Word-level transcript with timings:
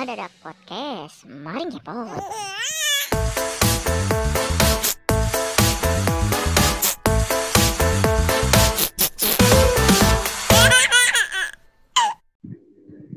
Ngadadak 0.00 0.32
Podcast. 0.40 1.28
Mari 1.28 1.68
ngepot. 1.68 2.08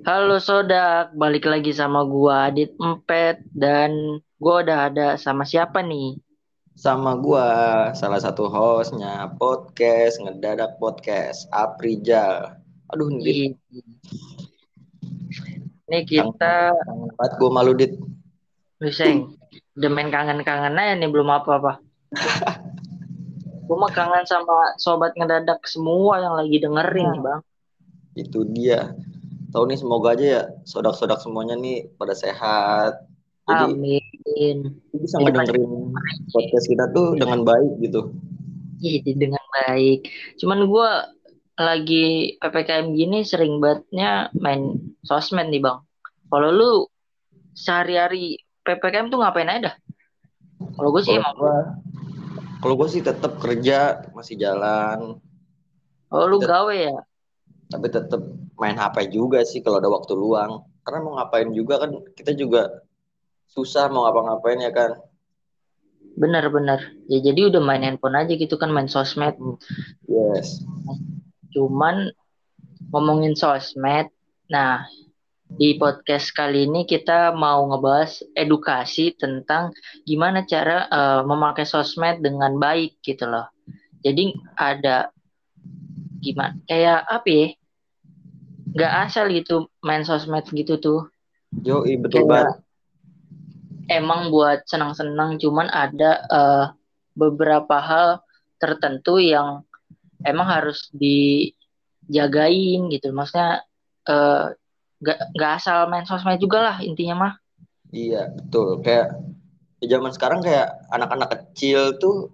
Halo 0.03 0.43
Sodak, 0.43 1.15
balik 1.15 1.47
lagi 1.47 1.71
sama 1.71 2.03
gua 2.03 2.51
Adit 2.51 2.75
Empet 2.75 3.47
dan 3.55 4.19
gua 4.35 4.67
udah 4.67 4.91
ada 4.91 5.07
sama 5.15 5.47
siapa 5.47 5.79
nih? 5.79 6.19
sama 6.75 7.15
gua 7.15 7.47
salah 7.95 8.19
satu 8.19 8.51
hostnya 8.51 9.31
podcast 9.39 10.19
ngedadak 10.19 10.75
podcast 10.83 11.47
Aprijal 11.55 12.59
aduh 12.91 13.07
dit 13.23 13.55
Ih. 13.71 14.52
Ini 15.91 15.99
kita 16.07 16.71
kangen 16.71 17.11
banget 17.19 17.33
gua 17.39 17.49
malu 17.51 17.73
dit 17.75 17.93
Luseng, 18.83 19.35
udah 19.79 19.89
main 19.91 20.11
kangen-kangen 20.11 20.75
aja 20.75 20.93
nih 20.99 21.07
belum 21.07 21.31
apa-apa. 21.31 21.79
Gua 23.63 23.77
mah 23.79 23.91
kangen 23.95 24.27
sama 24.27 24.75
sobat 24.75 25.15
ngedadak 25.15 25.63
semua 25.63 26.19
yang 26.19 26.35
lagi 26.35 26.59
dengerin 26.59 27.07
nih 27.15 27.21
bang. 27.23 27.41
itu 28.13 28.45
dia 28.53 28.93
tahu 29.49 29.65
nih 29.65 29.79
semoga 29.79 30.13
aja 30.13 30.25
ya 30.25 30.41
sodak-sodak 30.69 31.17
semuanya 31.17 31.57
nih 31.57 31.89
pada 31.97 32.13
sehat 32.13 33.01
jadi 33.49 33.73
Amin. 33.73 34.77
bisa 34.93 35.17
ngedengerin 35.17 35.95
podcast 36.29 36.67
kita 36.69 36.85
tuh 36.93 37.17
dengan 37.17 37.41
baik 37.41 37.81
gitu 37.81 38.13
Iya 38.83 39.15
dengan 39.15 39.39
baik. 39.63 40.11
Cuman 40.43 40.67
gua 40.67 41.07
lagi 41.55 42.35
ppkm 42.41 42.91
gini 42.91 43.23
sering 43.23 43.63
bangetnya 43.63 44.27
main 44.35 44.92
sosmed 45.03 45.51
nih 45.51 45.61
bang. 45.61 45.77
Kalau 46.31 46.49
lu 46.49 46.71
sehari-hari 47.53 48.41
ppkm 48.65 49.11
tuh 49.13 49.19
ngapain 49.21 49.51
aja 49.51 49.69
dah? 49.69 49.75
Kalau 50.73 50.89
gue 50.95 51.01
sih 51.03 51.15
emang 51.19 51.35
kalau 52.63 52.79
gua 52.79 52.87
sih 52.87 53.03
tetap 53.03 53.43
kerja 53.43 54.07
masih 54.15 54.39
jalan 54.39 55.19
Oh, 56.07 56.23
lu 56.29 56.39
gawe 56.39 56.71
ya? 56.71 56.95
tapi 57.67 57.89
tetap 57.89 58.21
main 58.55 58.77
HP 58.77 59.09
juga 59.11 59.41
sih 59.43 59.59
kalau 59.65 59.81
ada 59.81 59.89
waktu 59.89 60.13
luang 60.13 60.61
karena 60.85 60.99
mau 61.01 61.17
ngapain 61.17 61.49
juga 61.51 61.81
kan 61.81 61.91
kita 62.13 62.37
juga 62.37 62.85
susah 63.49 63.89
mau 63.89 64.05
ngapa-ngapain 64.07 64.61
ya 64.61 64.71
kan 64.71 64.93
Bener-bener. 66.13 66.93
Ya 67.09 67.25
jadi 67.25 67.49
udah 67.49 67.57
main 67.57 67.81
handphone 67.81 68.13
aja 68.13 68.37
gitu 68.37 68.53
kan, 68.61 68.69
main 68.69 68.85
sosmed. 68.85 69.33
yes 70.05 70.61
Cuman 71.57 72.13
ngomongin 72.93 73.33
sosmed, 73.33 74.12
nah 74.53 74.85
di 75.49 75.77
podcast 75.81 76.29
kali 76.33 76.69
ini 76.69 76.85
kita 76.85 77.33
mau 77.33 77.65
ngebahas 77.73 78.21
edukasi 78.37 79.17
tentang 79.17 79.73
gimana 80.05 80.45
cara 80.45 80.85
eh, 80.85 81.21
memakai 81.25 81.65
sosmed 81.65 82.21
dengan 82.21 82.57
baik 82.61 83.01
gitu 83.01 83.25
loh. 83.25 83.49
Jadi 84.05 84.33
ada 84.53 85.09
gimana 86.21 86.53
kayak 86.69 87.01
apa 87.09 87.29
ya? 87.29 87.47
Nggak 88.73 88.93
asal 89.09 89.25
gitu 89.33 89.73
main 89.81 90.05
sosmed 90.05 90.45
gitu 90.53 90.77
tuh. 90.77 91.01
yo 91.61 91.85
betul 91.85 92.25
banget 92.25 92.65
emang 93.91 94.31
buat 94.31 94.63
senang-senang 94.67 95.39
cuman 95.39 95.67
ada 95.71 96.11
eh, 96.27 96.65
beberapa 97.13 97.77
hal 97.79 98.23
tertentu 98.59 99.19
yang 99.19 99.63
emang 100.23 100.47
harus 100.47 100.87
dijagain 100.95 102.87
gitu 102.89 103.11
maksudnya 103.11 103.61
eh, 104.05 104.45
nggak 105.03 105.17
nggak 105.35 105.51
asal 105.59 105.87
main 105.87 106.07
sosmed 106.07 106.39
juga 106.39 106.59
lah 106.63 106.77
intinya 106.79 107.15
mah 107.17 107.33
Iya, 107.93 108.25
betul. 108.33 108.81
Kayak 108.81 109.21
di 109.77 109.85
zaman 109.85 110.09
sekarang 110.09 110.41
kayak 110.41 110.65
anak-anak 110.89 111.29
kecil 111.29 111.93
tuh 112.01 112.33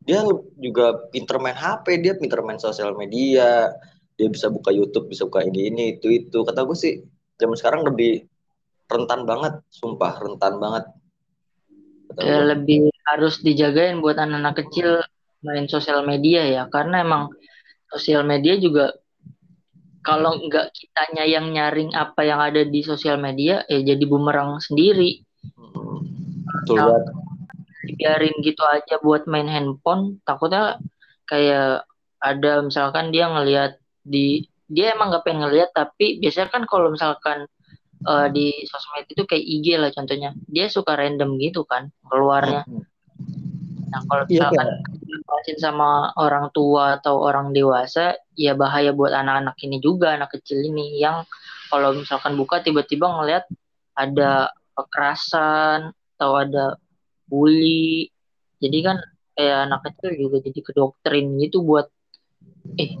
dia 0.00 0.24
juga 0.56 0.96
pinter 1.12 1.36
main 1.36 1.52
HP, 1.52 2.00
dia 2.00 2.16
pinter 2.16 2.40
main 2.40 2.56
sosial 2.56 2.96
media, 2.96 3.68
dia 4.16 4.28
bisa 4.32 4.48
buka 4.48 4.72
YouTube, 4.72 5.12
bisa 5.12 5.28
buka 5.28 5.44
ini 5.44 5.68
ini 5.68 5.84
itu 6.00 6.08
itu. 6.08 6.40
Kata 6.40 6.64
gue 6.64 6.72
sih 6.72 7.04
zaman 7.36 7.60
sekarang 7.60 7.84
lebih 7.84 8.24
rentan 8.88 9.28
banget, 9.28 9.60
sumpah 9.68 10.16
rentan 10.16 10.56
banget. 10.56 10.84
Kata 12.08 12.20
Kayak 12.24 12.40
gue. 12.40 12.48
lebih 12.56 12.80
harus 13.12 13.34
dijagain 13.44 14.00
buat 14.00 14.16
anak-anak 14.16 14.56
kecil 14.64 15.04
main 15.44 15.68
sosial 15.68 16.00
media 16.02 16.48
ya 16.48 16.62
karena 16.72 17.04
emang 17.04 17.28
sosial 17.92 18.24
media 18.24 18.56
juga 18.56 18.96
kalau 20.08 20.40
nggak 20.40 20.72
kitanya 20.72 21.28
yang 21.28 21.52
nyaring 21.52 21.92
apa 21.92 22.24
yang 22.24 22.40
ada 22.40 22.64
di 22.64 22.80
sosial 22.80 23.20
media 23.20 23.60
ya 23.68 23.84
jadi 23.84 24.04
bumerang 24.08 24.56
sendiri. 24.56 25.20
Hmm, 25.52 26.00
betul 26.48 26.80
Nah, 26.80 27.04
dibiarin 27.84 28.36
gitu 28.40 28.64
aja 28.64 28.96
buat 29.04 29.28
main 29.28 29.48
handphone 29.48 30.20
takutnya 30.24 30.80
kayak 31.28 31.84
ada 32.18 32.64
misalkan 32.64 33.12
dia 33.12 33.28
ngelihat 33.28 33.76
di 34.02 34.48
dia 34.68 34.96
emang 34.96 35.12
nggak 35.12 35.24
pengen 35.24 35.48
ngelihat 35.48 35.70
tapi 35.76 36.20
biasanya 36.20 36.48
kan 36.52 36.64
kalau 36.64 36.92
misalkan 36.92 37.44
eh, 38.04 38.28
di 38.32 38.52
sosmed 38.64 39.08
itu 39.08 39.22
kayak 39.28 39.44
IG 39.44 39.66
lah 39.76 39.90
contohnya 39.92 40.32
dia 40.48 40.66
suka 40.72 40.96
random 40.96 41.36
gitu 41.36 41.68
kan 41.68 41.92
keluarnya. 42.08 42.64
Hmm, 42.64 42.84
nah 43.92 44.00
kalau 44.08 44.24
Iya 44.28 44.48
misalkan 44.52 44.68
dibahasin 45.38 45.58
sama 45.62 46.10
orang 46.18 46.50
tua 46.50 46.98
atau 46.98 47.22
orang 47.22 47.54
dewasa 47.54 48.18
ya 48.34 48.58
bahaya 48.58 48.90
buat 48.90 49.14
anak-anak 49.14 49.54
ini 49.62 49.78
juga 49.78 50.18
anak 50.18 50.34
kecil 50.34 50.66
ini 50.66 50.98
yang 50.98 51.22
kalau 51.70 51.94
misalkan 51.94 52.34
buka 52.34 52.58
tiba-tiba 52.58 53.06
ngelihat 53.06 53.46
ada 53.94 54.50
kekerasan 54.74 55.94
atau 56.18 56.30
ada 56.42 56.74
bully 57.30 58.10
jadi 58.58 58.78
kan 58.82 58.96
kayak 59.38 59.58
anak 59.70 59.80
kecil 59.86 60.10
juga 60.26 60.36
jadi 60.42 60.58
kedoktrin 60.58 61.38
gitu 61.38 61.62
buat 61.62 61.86
eh 62.74 62.98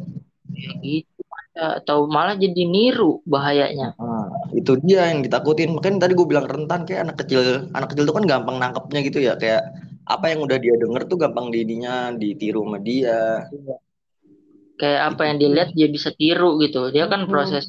gitu 0.86 1.22
atau 1.58 2.06
malah 2.06 2.38
jadi 2.38 2.70
niru 2.70 3.18
bahayanya 3.26 3.98
ah, 3.98 4.30
itu 4.54 4.78
dia 4.86 5.10
yang 5.10 5.26
ditakutin. 5.26 5.74
Makanya 5.74 6.06
tadi 6.06 6.14
gue 6.14 6.22
bilang 6.22 6.46
rentan 6.46 6.86
kayak 6.86 7.10
anak 7.10 7.16
kecil, 7.18 7.66
anak 7.74 7.90
kecil 7.90 8.06
tuh 8.06 8.14
kan 8.14 8.24
gampang 8.30 8.62
nangkepnya 8.62 9.00
gitu 9.02 9.18
ya. 9.18 9.34
Kayak 9.34 9.74
apa 10.14 10.24
yang 10.32 10.40
udah 10.46 10.58
dia 10.64 10.74
denger 10.82 11.02
tuh 11.10 11.18
gampang 11.22 11.48
didinya 11.54 11.94
ditiru 12.22 12.60
sama 12.64 12.78
dia. 12.88 13.18
kayak 14.80 15.02
apa 15.14 15.22
yang 15.28 15.36
dilihat 15.42 15.70
dia 15.74 15.88
bisa 15.90 16.10
tiru 16.14 16.58
gitu 16.62 16.90
dia 16.94 17.04
kan 17.12 17.26
Hmm. 17.26 17.32
proses 17.32 17.64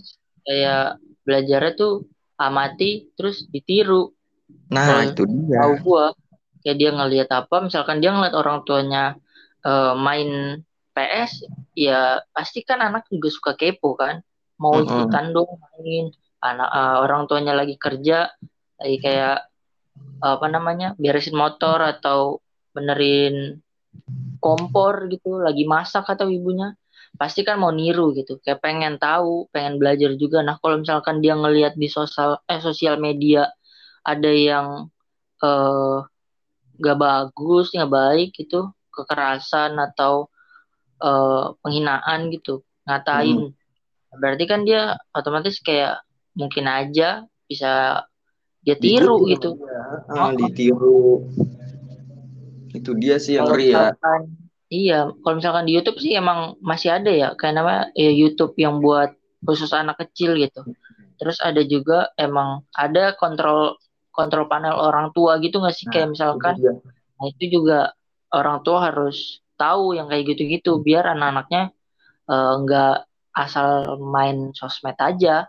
kayak 0.45 1.01
belajarnya 1.25 1.71
tuh 1.81 1.91
amati 2.39 3.09
terus 3.17 3.45
ditiru 3.53 4.13
Nah, 4.73 4.85
Kalau 4.87 5.01
itu 5.05 5.23
dia. 5.25 5.61
tahu 5.61 5.73
gua 5.85 6.05
kayak 6.63 6.77
dia 6.81 6.89
ngelihat 6.95 7.29
apa 7.33 7.55
misalkan 7.67 7.97
dia 8.03 8.11
ngeliat 8.15 8.35
orang 8.37 8.57
tuanya 8.67 9.15
eh, 9.65 9.93
main 9.97 10.29
PS 10.95 11.33
ya 11.77 12.21
pasti 12.35 12.59
kan 12.67 12.79
anak 12.83 13.07
juga 13.13 13.29
suka 13.31 13.51
kepo 13.59 13.95
kan 13.99 14.21
mau 14.61 14.75
Mm-mm. 14.75 14.85
ikutan 14.85 15.31
dong 15.35 15.49
main 15.63 16.05
anak 16.43 16.69
eh, 16.71 16.97
orang 17.05 17.21
tuanya 17.29 17.53
lagi 17.59 17.75
kerja 17.79 18.29
lagi 18.79 18.97
kayak 19.05 19.48
apa 20.19 20.45
namanya 20.51 20.93
beresin 20.99 21.35
motor 21.35 21.79
atau 21.79 22.43
benerin 22.75 23.63
kompor 24.43 25.07
gitu 25.11 25.39
lagi 25.39 25.63
masak 25.67 26.05
atau 26.07 26.27
ibunya 26.27 26.75
pasti 27.17 27.41
kan 27.41 27.57
mau 27.57 27.73
niru 27.73 28.13
gitu. 28.13 28.37
Kayak 28.43 28.61
pengen 28.61 28.95
tahu 29.01 29.49
pengen 29.49 29.81
belajar 29.81 30.13
juga. 30.15 30.45
Nah 30.45 30.59
kalau 30.61 30.79
misalkan 30.83 31.23
dia 31.23 31.33
ngelihat 31.33 31.73
di 31.75 31.87
sosial 31.89 32.39
eh 32.45 32.61
sosial 32.61 33.01
media 33.01 33.49
ada 34.05 34.31
yang 34.31 34.87
eh 35.43 35.97
gak 36.79 36.97
bagus 36.99 37.75
nggak 37.75 37.91
baik 37.91 38.29
gitu 38.39 38.71
kekerasan 38.95 39.75
atau 39.79 40.31
eh, 41.01 41.45
penghinaan 41.63 42.29
gitu 42.31 42.63
ngatain. 42.87 43.51
Berarti 44.15 44.43
kan 44.49 44.63
dia 44.67 44.97
otomatis 45.13 45.59
kayak 45.61 46.01
mungkin 46.37 46.65
aja 46.69 47.25
bisa 47.49 48.05
dia 48.63 48.75
tiru 48.75 49.23
gitu 49.27 49.55
sama 49.55 49.65
dia. 49.65 49.79
Ah, 50.09 50.31
ditiru. 50.35 51.25
Itu 52.75 52.93
dia 52.97 53.17
sih 53.17 53.39
yang 53.39 53.49
ngeri 53.49 53.73
ya. 53.73 53.89
iya, 54.69 54.99
kalau 55.25 55.35
misalkan 55.41 55.65
di 55.65 55.73
YouTube 55.73 55.97
sih 55.97 56.13
emang 56.13 56.59
masih 56.61 56.93
ada 57.01 57.09
ya, 57.09 57.33
kayak 57.33 57.53
namanya 57.57 57.83
ya, 57.97 58.11
YouTube 58.13 58.53
yang 58.61 58.77
buat 58.83 59.17
khusus 59.41 59.73
anak 59.73 59.97
kecil 60.05 60.37
gitu. 60.37 60.61
Terus 61.17 61.41
ada 61.41 61.61
juga 61.65 62.13
emang 62.15 62.63
ada 62.77 63.17
kontrol 63.17 63.75
kontrol 64.13 64.45
panel 64.51 64.75
orang 64.75 65.09
tua 65.15 65.39
gitu 65.41 65.57
nggak 65.63 65.75
sih? 65.75 65.87
Nah, 65.89 65.91
kayak 65.95 66.07
itu 66.07 66.13
misalkan, 66.13 66.55
dia. 66.59 66.73
nah 67.17 67.25
itu 67.25 67.43
juga 67.49 67.79
orang 68.29 68.61
tua 68.61 68.91
harus 68.91 69.41
tahu 69.57 69.97
yang 69.97 70.07
kayak 70.11 70.35
gitu-gitu 70.35 70.79
biar 70.85 71.09
anak-anaknya 71.17 71.73
eh, 72.29 72.53
nggak 72.63 72.95
asal 73.33 73.97
main 73.97 74.51
sosmed 74.53 74.97
aja. 74.99 75.47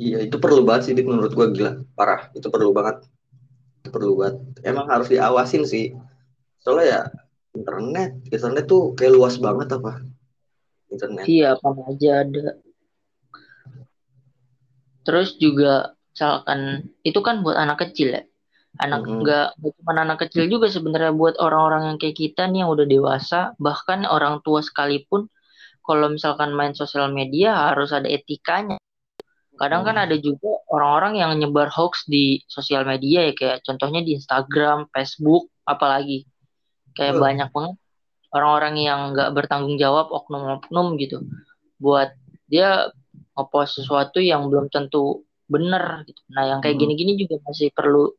Iya, 0.00 0.18
itu 0.24 0.36
perlu 0.40 0.64
banget 0.64 0.82
sih 0.88 0.92
Dit, 0.96 1.04
menurut 1.04 1.36
gua 1.36 1.52
gila. 1.52 1.84
Parah, 1.92 2.32
itu 2.32 2.48
perlu 2.48 2.72
banget. 2.72 3.04
Itu 3.84 3.88
perlu 3.92 4.16
banget. 4.16 4.36
Emang 4.64 4.88
harus 4.88 5.12
diawasin 5.12 5.68
sih. 5.68 5.92
Soalnya 6.64 6.86
ya 6.88 7.00
internet, 7.52 8.10
internet 8.32 8.64
tuh 8.64 8.96
kayak 8.96 9.12
luas 9.12 9.36
banget 9.36 9.68
apa? 9.76 10.00
Internet. 10.88 11.24
Iya, 11.28 11.60
apa 11.60 11.68
aja 11.84 12.10
ada. 12.24 12.46
Terus 15.04 15.36
juga 15.36 15.92
misalkan 16.16 16.90
itu 17.04 17.20
kan 17.20 17.44
buat 17.44 17.56
anak 17.56 17.88
kecil 17.88 18.12
ya 18.12 18.22
anak 18.78 19.02
Mhm. 19.02 19.24
nggak 19.24 19.46
nggak 19.58 19.72
cuma 19.82 19.92
anak 19.98 20.18
kecil 20.26 20.44
juga 20.46 20.70
sebenarnya 20.70 21.10
buat 21.10 21.34
orang-orang 21.42 21.90
yang 21.90 21.98
kayak 21.98 22.16
kita 22.18 22.46
nih 22.46 22.62
yang 22.62 22.70
udah 22.70 22.86
dewasa 22.86 23.40
bahkan 23.58 24.06
orang 24.06 24.38
tua 24.46 24.62
sekalipun 24.62 25.26
kalau 25.82 26.06
misalkan 26.06 26.54
main 26.54 26.70
sosial 26.76 27.10
media 27.10 27.72
harus 27.72 27.90
ada 27.90 28.06
etikanya 28.06 28.78
kadang 29.60 29.84
kan 29.84 30.00
Hmm. 30.00 30.04
ada 30.08 30.16
juga 30.16 30.56
orang-orang 30.72 31.20
yang 31.20 31.30
nyebar 31.36 31.68
hoax 31.68 32.08
di 32.08 32.40
sosial 32.48 32.88
media 32.88 33.28
ya 33.28 33.32
kayak 33.36 33.58
contohnya 33.60 34.00
di 34.00 34.16
Instagram, 34.16 34.88
Facebook, 34.88 35.52
apalagi 35.68 36.24
kayak 36.96 37.20
Betul. 37.20 37.24
banyak 37.28 37.48
banget 37.52 37.74
orang-orang 38.32 38.74
yang 38.80 39.00
nggak 39.12 39.30
bertanggung 39.36 39.76
jawab 39.76 40.08
oknum-oknum 40.08 40.96
gitu 40.96 41.20
buat 41.76 42.14
dia 42.48 42.88
ngepost 43.36 43.84
sesuatu 43.84 44.18
yang 44.18 44.48
belum 44.48 44.72
tentu 44.72 45.22
benar 45.50 46.06
gitu. 46.06 46.22
Nah, 46.32 46.46
yang 46.46 46.58
kayak 46.64 46.78
Hmm. 46.78 46.82
gini-gini 46.86 47.20
juga 47.20 47.42
masih 47.44 47.68
perlu 47.74 48.14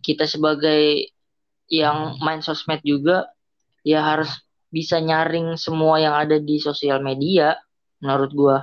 kita 0.00 0.24
sebagai 0.26 1.10
yang 1.68 2.16
main 2.22 2.40
sosmed 2.40 2.80
juga 2.82 3.28
ya 3.82 4.02
harus 4.02 4.30
bisa 4.72 4.98
nyaring 5.02 5.58
semua 5.60 6.00
yang 6.00 6.14
ada 6.16 6.40
di 6.40 6.56
sosial 6.62 7.02
media 7.04 7.58
menurut 8.00 8.30
gua. 8.32 8.58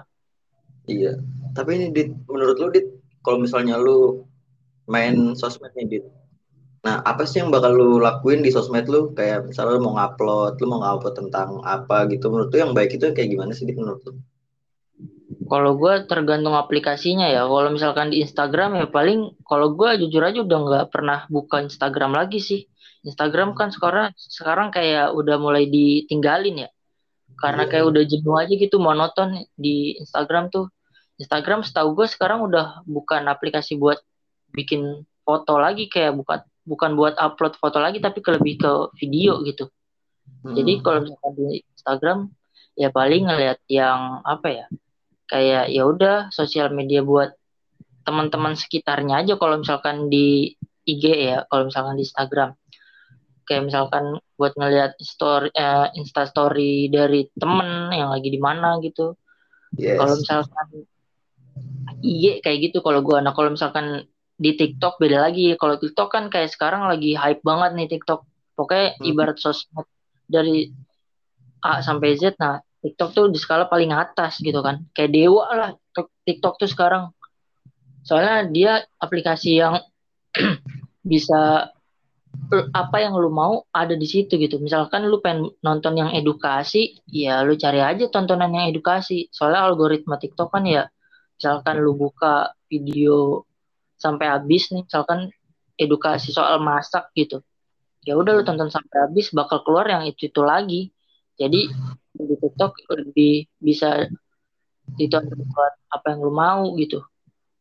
Iya. 0.89 1.21
Tapi 1.59 1.71
ini 1.75 1.85
Dit, 1.91 2.15
menurut 2.31 2.55
lu 2.55 2.71
Dit, 2.71 2.87
kalau 3.19 3.43
misalnya 3.43 3.75
lu 3.75 4.23
main 4.87 5.35
sosmed 5.35 5.75
nih 5.75 5.87
Dit. 5.91 6.05
Nah, 6.79 7.03
apa 7.03 7.27
sih 7.27 7.43
yang 7.43 7.51
bakal 7.51 7.75
lu 7.75 7.99
lakuin 7.99 8.39
di 8.39 8.55
sosmed 8.55 8.87
lu? 8.87 9.11
Kayak 9.11 9.51
misalnya 9.51 9.75
lu 9.75 9.83
mau 9.83 9.99
ngupload, 9.99 10.63
lu 10.63 10.65
mau 10.71 10.79
ngupload 10.79 11.15
tentang 11.19 11.59
apa 11.67 12.07
gitu. 12.07 12.31
Menurut 12.31 12.55
lu 12.55 12.57
yang 12.63 12.71
baik 12.71 12.95
itu 12.95 13.11
kayak 13.11 13.29
gimana 13.35 13.51
sih 13.51 13.67
Dit 13.67 13.75
menurut 13.75 13.99
lu? 14.07 14.15
Kalau 15.49 15.75
gua 15.75 16.07
tergantung 16.07 16.55
aplikasinya 16.55 17.27
ya. 17.27 17.43
Kalau 17.43 17.69
misalkan 17.75 18.15
di 18.15 18.23
Instagram 18.23 18.79
ya 18.79 18.87
paling 18.87 19.35
kalau 19.43 19.75
gua 19.75 19.99
jujur 19.99 20.23
aja 20.23 20.39
udah 20.45 20.59
nggak 20.63 20.85
pernah 20.93 21.27
buka 21.27 21.59
Instagram 21.59 22.15
lagi 22.15 22.39
sih. 22.39 22.63
Instagram 23.03 23.59
kan 23.59 23.75
sekarang 23.75 24.15
sekarang 24.15 24.71
kayak 24.71 25.11
udah 25.11 25.35
mulai 25.35 25.67
ditinggalin 25.67 26.63
ya. 26.63 26.69
Karena 27.39 27.67
Iya. 27.67 27.71
kayak 27.75 27.85
udah 27.91 28.03
jenuh 28.07 28.35
aja 28.35 28.53
gitu 28.55 28.77
monoton 28.79 29.29
di 29.55 29.99
Instagram 29.99 30.47
tuh. 30.51 30.67
Instagram 31.19 31.67
setahu 31.67 31.99
gue 31.99 32.07
sekarang 32.07 32.47
udah 32.47 32.81
bukan 32.87 33.27
aplikasi 33.27 33.75
buat 33.75 33.99
bikin 34.55 35.03
foto 35.27 35.59
lagi 35.59 35.91
kayak 35.91 36.15
bukan 36.15 36.39
bukan 36.65 36.91
buat 36.95 37.19
upload 37.19 37.59
foto 37.59 37.77
lagi 37.77 37.99
tapi 37.99 38.23
ke 38.23 38.29
lebih 38.33 38.55
ke 38.57 38.71
video 38.97 39.43
gitu. 39.43 39.67
Jadi 40.45 40.79
Hmm. 40.79 40.83
kalau 40.85 40.99
misalkan 41.03 41.33
di 41.35 41.59
Instagram 41.75 42.19
ya 42.79 42.89
paling 42.93 43.27
ngeliat 43.27 43.59
yang 43.67 44.23
apa 44.23 44.47
ya? 44.47 44.65
Kayak 45.29 45.69
ya 45.69 45.83
udah 45.85 46.15
sosial 46.33 46.71
media 46.73 47.03
buat 47.03 47.35
teman-teman 48.07 48.57
sekitarnya 48.57 49.21
aja 49.21 49.33
kalau 49.37 49.61
misalkan 49.61 50.09
di 50.09 50.55
IG 50.87 51.03
ya, 51.05 51.45
kalau 51.51 51.69
misalkan 51.69 51.99
di 51.99 52.03
Instagram. 52.07 52.49
Kayak 53.45 53.63
misalkan 53.69 54.05
buat 54.37 54.53
ngeliat 54.55 54.97
story 55.01 55.49
eh, 55.53 55.87
Insta 55.97 56.25
story 56.25 56.87
dari 56.89 57.29
temen 57.37 57.93
yang 57.93 58.09
lagi 58.13 58.29
di 58.29 58.39
mana 58.39 58.77
gitu. 58.81 59.17
Yes. 59.77 59.97
Kalau 60.01 60.15
misalkan 60.17 60.67
IG 61.99 62.39
kayak 62.43 62.71
gitu 62.71 62.79
kalau 62.79 63.03
gua 63.03 63.19
nah 63.19 63.35
kalau 63.35 63.51
misalkan 63.51 64.07
di 64.39 64.55
TikTok 64.55 64.97
beda 64.97 65.27
lagi. 65.27 65.53
Kalau 65.59 65.75
TikTok 65.75 66.09
kan 66.09 66.23
kayak 66.31 66.55
sekarang 66.55 66.87
lagi 66.87 67.13
hype 67.13 67.43
banget 67.43 67.75
nih 67.75 67.87
TikTok. 67.91 68.23
Pokoknya 68.55 68.95
Hmm. 68.95 69.09
ibarat 69.11 69.37
sosmed 69.37 69.85
dari 70.25 70.71
A 71.59 71.83
sampai 71.83 72.15
Z. 72.15 72.39
Nah, 72.39 72.63
TikTok 72.79 73.09
tuh 73.11 73.25
di 73.27 73.35
skala 73.35 73.67
paling 73.67 73.91
atas 73.91 74.39
gitu 74.39 74.63
kan. 74.63 74.87
Kayak 74.95 75.11
dewa 75.11 75.45
lah 75.51 75.69
TikTok 76.23 76.55
tuh 76.55 76.71
sekarang. 76.71 77.11
Soalnya 78.07 78.47
dia 78.47 78.71
aplikasi 78.95 79.59
yang 79.59 79.75
bisa 81.11 81.67
apa 82.71 82.97
yang 83.03 83.19
lu 83.19 83.27
mau 83.27 83.67
ada 83.75 83.99
di 83.99 84.07
situ 84.07 84.39
gitu. 84.39 84.55
Misalkan 84.63 85.11
lu 85.11 85.19
pengen 85.19 85.51
nonton 85.59 85.99
yang 85.99 86.15
edukasi, 86.15 86.95
ya 87.11 87.43
lu 87.43 87.59
cari 87.59 87.83
aja 87.83 88.07
tontonan 88.07 88.55
yang 88.55 88.71
edukasi. 88.71 89.27
Soalnya 89.35 89.67
algoritma 89.67 90.15
TikTok 90.15 90.47
kan 90.47 90.63
ya, 90.63 90.87
misalkan 91.39 91.79
lu 91.79 91.95
buka 91.95 92.51
video 92.67 93.47
sampai 93.95 94.27
habis 94.27 94.67
nih, 94.75 94.83
misalkan 94.83 95.31
edukasi 95.79 96.35
soal 96.35 96.59
masak 96.59 97.07
gitu. 97.15 97.39
Ya 98.03 98.19
udah 98.19 98.35
lu 98.35 98.43
tonton 98.43 98.67
sampai 98.67 99.07
habis 99.07 99.31
bakal 99.31 99.63
keluar 99.63 99.87
yang 99.87 100.03
itu 100.03 100.27
itu 100.27 100.43
lagi. 100.43 100.91
Jadi 101.39 101.71
di 102.19 102.35
TikTok 102.35 102.75
lebih 102.91 103.47
bisa 103.55 104.03
ditonton 104.99 105.47
buat 105.47 105.73
apa 105.95 106.05
yang 106.11 106.19
lu 106.27 106.35
mau 106.35 106.75
gitu. 106.75 106.99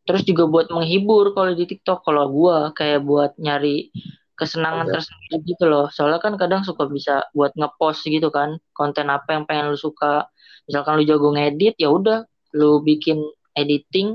Terus 0.03 0.27
juga 0.27 0.51
buat 0.51 0.67
menghibur 0.75 1.31
kalau 1.39 1.55
di 1.55 1.63
TikTok 1.69 2.03
kalau 2.03 2.27
gua 2.35 2.75
kayak 2.75 3.07
buat 3.07 3.39
nyari 3.39 3.95
kesenangan 4.35 4.91
Oke. 4.91 4.95
tersendiri 4.99 5.37
gitu 5.47 5.65
loh. 5.71 5.87
Soalnya 5.95 6.19
kan 6.19 6.35
kadang 6.35 6.63
suka 6.67 6.87
bisa 6.91 7.27
buat 7.35 7.55
ngepost 7.55 8.07
gitu 8.07 8.31
kan, 8.35 8.59
konten 8.75 9.11
apa 9.11 9.39
yang 9.39 9.45
pengen 9.47 9.75
lu 9.75 9.79
suka. 9.79 10.27
Misalkan 10.67 10.99
lu 10.99 11.05
jago 11.07 11.35
ngedit, 11.35 11.79
ya 11.79 11.91
udah 11.91 12.27
lu 12.57 12.81
bikin 12.81 13.21
editing, 13.59 14.15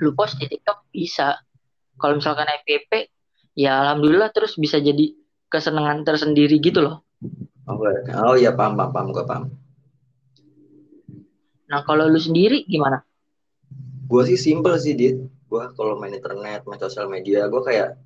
lu 0.00 0.10
post 0.16 0.40
di 0.40 0.48
TikTok 0.48 0.88
bisa. 0.88 1.36
Kalau 1.96 2.16
misalkan 2.20 2.48
FYP, 2.64 3.08
ya 3.56 3.84
alhamdulillah 3.84 4.32
terus 4.32 4.56
bisa 4.56 4.80
jadi 4.80 5.12
kesenangan 5.48 6.04
tersendiri 6.04 6.60
gitu 6.60 6.84
loh. 6.84 7.04
Oke. 7.66 7.90
Oh 8.14 8.36
iya 8.36 8.52
paham 8.52 8.76
paham 8.78 8.90
paham 8.92 9.08
gue 9.12 9.24
paham. 9.24 9.44
Nah, 11.66 11.82
kalau 11.82 12.06
lu 12.06 12.20
sendiri 12.20 12.62
gimana? 12.62 13.02
Gue 14.06 14.22
sih 14.22 14.38
simple 14.38 14.78
sih 14.78 14.94
Dit. 14.94 15.18
Gue 15.50 15.62
kalau 15.74 15.98
main 15.98 16.14
internet, 16.14 16.62
main 16.66 16.78
sosial 16.78 17.10
media, 17.10 17.50
gue 17.50 17.62
kayak 17.62 17.98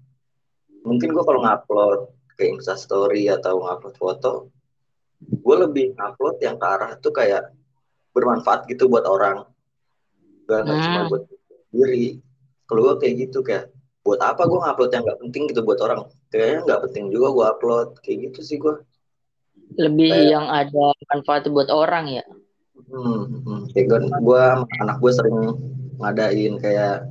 mungkin 0.80 1.12
gue 1.12 1.24
kalau 1.24 1.44
ngupload 1.44 2.00
ke 2.40 2.48
Instastory 2.48 3.28
atau 3.28 3.60
ngupload 3.60 3.96
foto, 4.00 4.48
gue 5.20 5.56
lebih 5.60 5.92
ngupload 5.92 6.40
yang 6.40 6.56
ke 6.56 6.66
arah 6.68 6.96
tuh 6.96 7.12
kayak 7.12 7.52
bermanfaat 8.16 8.64
gitu 8.68 8.88
buat 8.88 9.04
orang. 9.04 9.44
Gak, 10.50 10.66
nggak 10.66 10.78
cuma 10.82 11.00
Hmm. 11.00 11.10
buat 11.14 11.22
diri. 11.70 12.06
Kalau 12.66 12.80
gue 12.82 12.94
kayak 12.98 13.14
gitu 13.22 13.38
kayak 13.46 13.70
buat 14.02 14.18
apa 14.18 14.42
gue 14.42 14.58
ngupload 14.58 14.90
yang 14.90 15.02
nggak 15.06 15.20
penting 15.22 15.42
gitu 15.46 15.60
buat 15.62 15.78
orang. 15.78 16.10
Kayaknya 16.34 16.58
nggak 16.66 16.80
penting 16.90 17.04
juga 17.14 17.28
gue 17.30 17.44
upload 17.54 17.88
kayak 18.02 18.18
gitu 18.30 18.40
sih 18.42 18.56
gue. 18.58 18.74
Lebih 19.78 20.10
Kayak- 20.10 20.30
yang 20.34 20.46
ada 20.50 20.84
manfaat 21.14 21.46
buat 21.46 21.70
orang 21.70 22.18
ya. 22.18 22.24
Hmm, 22.90 23.46
hmm. 23.46 23.60
Kayak 23.70 23.86
gue, 23.86 23.98
gue 24.10 24.42
anak 24.82 24.96
gue 24.98 25.12
sering 25.14 25.38
ngadain 26.02 26.54
kayak 26.58 27.06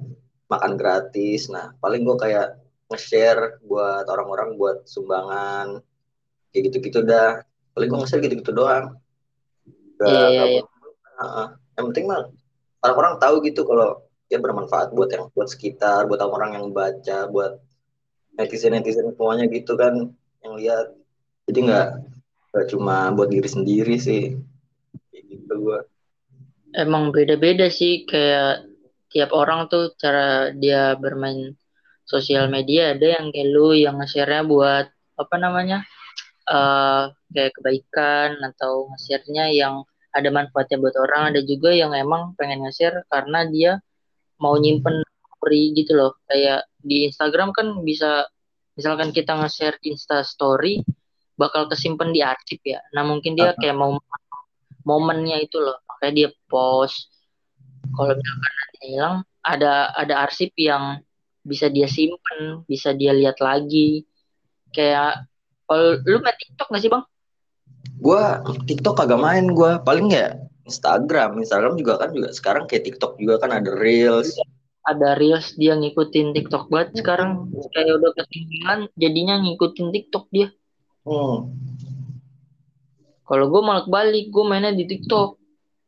makan 0.52 0.76
gratis. 0.76 1.48
Nah, 1.48 1.72
paling 1.80 2.04
gue 2.04 2.18
kayak 2.20 2.60
nge-share 2.92 3.64
buat 3.64 4.04
orang-orang 4.10 4.60
buat 4.60 4.84
sumbangan. 4.84 5.80
Kayak 6.52 6.64
gitu-gitu 6.74 7.06
dah. 7.06 7.40
Paling 7.72 7.88
gue 7.88 8.00
nge-share 8.04 8.24
gitu-gitu 8.26 8.52
doang. 8.52 8.98
Gak, 9.96 10.10
gak- 10.10 10.32
iya. 10.34 10.64
Heeh. 11.20 11.48
Yang 11.80 11.86
penting 11.94 12.06
mah 12.12 12.22
orang-orang 12.84 13.16
tahu 13.20 13.36
gitu 13.44 13.68
kalau 13.68 14.04
dia 14.30 14.38
bermanfaat 14.38 14.94
buat 14.94 15.10
yang 15.10 15.28
buat 15.34 15.50
sekitar, 15.50 16.06
buat 16.06 16.22
orang 16.22 16.54
yang 16.56 16.66
baca, 16.70 17.26
buat 17.28 17.58
netizen-netizen 18.38 19.12
semuanya 19.18 19.50
gitu 19.50 19.74
kan 19.76 20.14
yang 20.46 20.54
lihat. 20.56 20.94
Jadi 21.50 21.60
nggak 21.66 21.88
nggak 22.54 22.66
cuma 22.70 23.10
buat 23.12 23.34
diri 23.34 23.50
sendiri 23.50 23.96
sih. 23.98 24.38
Gitu 25.12 25.54
gue. 25.54 25.80
Emang 26.78 27.10
beda-beda 27.10 27.66
sih 27.74 28.06
kayak 28.06 28.70
tiap 29.10 29.34
orang 29.34 29.66
tuh 29.68 29.98
cara 29.98 30.54
dia 30.54 30.94
bermain 30.94 31.58
sosial 32.06 32.50
media 32.50 32.94
ada 32.94 33.18
yang 33.18 33.34
kayak 33.34 33.50
lu 33.50 33.74
yang 33.74 33.98
nge-share-nya 33.98 34.46
buat 34.46 34.86
apa 35.18 35.36
namanya 35.42 35.82
eh 36.50 37.04
kayak 37.34 37.54
kebaikan 37.58 38.38
atau 38.54 38.90
nge-share-nya 38.94 39.50
yang 39.54 39.82
ada 40.20 40.30
manfaatnya 40.30 40.78
buat 40.80 40.96
orang 41.00 41.34
ada 41.36 41.42
juga 41.44 41.72
yang 41.72 41.96
emang 41.96 42.36
pengen 42.36 42.68
nge-share 42.68 43.08
karena 43.08 43.48
dia 43.48 43.72
mau 44.40 44.56
nyimpen 44.60 45.04
story 45.40 45.72
gitu 45.76 45.96
loh. 45.96 46.12
Kayak 46.28 46.68
di 46.80 47.08
Instagram 47.08 47.56
kan 47.56 47.80
bisa 47.84 48.28
misalkan 48.76 49.12
kita 49.16 49.36
nge-share 49.40 49.80
Insta 49.88 50.24
story 50.24 50.84
bakal 51.40 51.72
kesimpan 51.72 52.12
di 52.12 52.20
arsip 52.20 52.60
ya. 52.64 52.84
Nah 52.92 53.08
mungkin 53.08 53.36
dia 53.40 53.56
kayak 53.56 53.76
mau 53.76 53.96
momennya 54.84 55.40
itu 55.40 55.60
loh. 55.60 55.80
Makanya 55.88 56.14
dia 56.16 56.30
post. 56.52 57.08
Kalau 57.96 58.14
misalkan 58.16 58.52
nanti 58.54 58.78
hilang 58.84 59.16
ada 59.40 59.96
ada 59.96 60.28
arsip 60.28 60.52
yang 60.60 61.00
bisa 61.40 61.72
dia 61.72 61.88
simpen 61.88 62.68
bisa 62.68 62.92
dia 62.92 63.16
lihat 63.16 63.40
lagi. 63.40 64.04
Kayak 64.76 65.24
kalau 65.66 65.98
lu 66.04 66.20
main 66.20 66.36
TikTok 66.36 66.68
gak 66.70 66.82
sih 66.82 66.92
bang 66.92 67.04
Gua 68.00 68.40
TikTok 68.64 68.96
kagak 68.96 69.20
main 69.20 69.52
gua. 69.52 69.84
Paling 69.84 70.16
ya 70.16 70.40
Instagram. 70.70 71.42
Instagram 71.42 71.74
juga 71.76 71.98
kan 72.00 72.14
juga 72.14 72.30
sekarang 72.32 72.64
kayak 72.70 72.86
TikTok 72.86 73.18
juga 73.18 73.42
kan 73.42 73.52
ada 73.58 73.74
reels. 73.76 74.38
Ada 74.86 75.18
reels 75.20 75.58
dia 75.58 75.74
ngikutin 75.76 76.32
TikTok 76.38 76.70
banget 76.70 77.02
sekarang. 77.02 77.50
Kayak 77.74 78.00
udah 78.00 78.12
ketinggalan 78.16 78.80
jadinya 78.96 79.36
ngikutin 79.42 79.88
TikTok 79.90 80.26
dia. 80.30 80.50
Hmm. 81.00 81.56
kalau 83.30 83.46
gue 83.50 83.62
malah 83.62 83.86
balik 83.86 84.34
gue 84.34 84.46
mainnya 84.46 84.74
di 84.74 84.86
TikTok. 84.90 85.38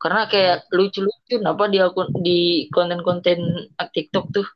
Karena 0.02 0.26
kayak 0.26 0.70
lucu-lucu 0.74 1.42
apa 1.46 1.64
di 1.70 1.78
akun 1.78 2.10
di 2.22 2.66
konten-konten 2.74 3.70
TikTok 3.78 4.26
tuh. 4.34 4.48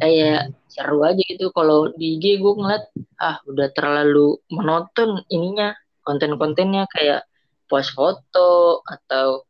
Kayak 0.00 0.56
seru 0.68 1.04
aja 1.04 1.20
gitu. 1.20 1.52
Kalau 1.52 1.92
di 1.92 2.16
IG 2.20 2.40
gue 2.40 2.52
ngeliat 2.52 2.84
ah 3.20 3.40
udah 3.44 3.68
terlalu 3.76 4.40
menonton 4.52 5.24
ininya 5.28 5.72
konten-kontennya 6.04 6.86
kayak 6.92 7.26
post 7.66 7.96
foto 7.96 8.84
atau 8.84 9.48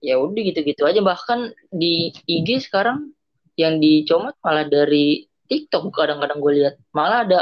ya 0.00 0.16
udah 0.16 0.42
gitu-gitu 0.46 0.86
aja. 0.86 1.02
Bahkan 1.02 1.52
di 1.74 2.14
IG 2.30 2.70
sekarang 2.70 3.12
yang 3.58 3.82
dicomot 3.82 4.36
malah 4.40 4.64
dari 4.68 5.26
TikTok 5.50 5.90
kadang-kadang 5.92 6.38
gue 6.40 6.52
lihat. 6.62 6.74
Malah 6.94 7.26
ada 7.26 7.40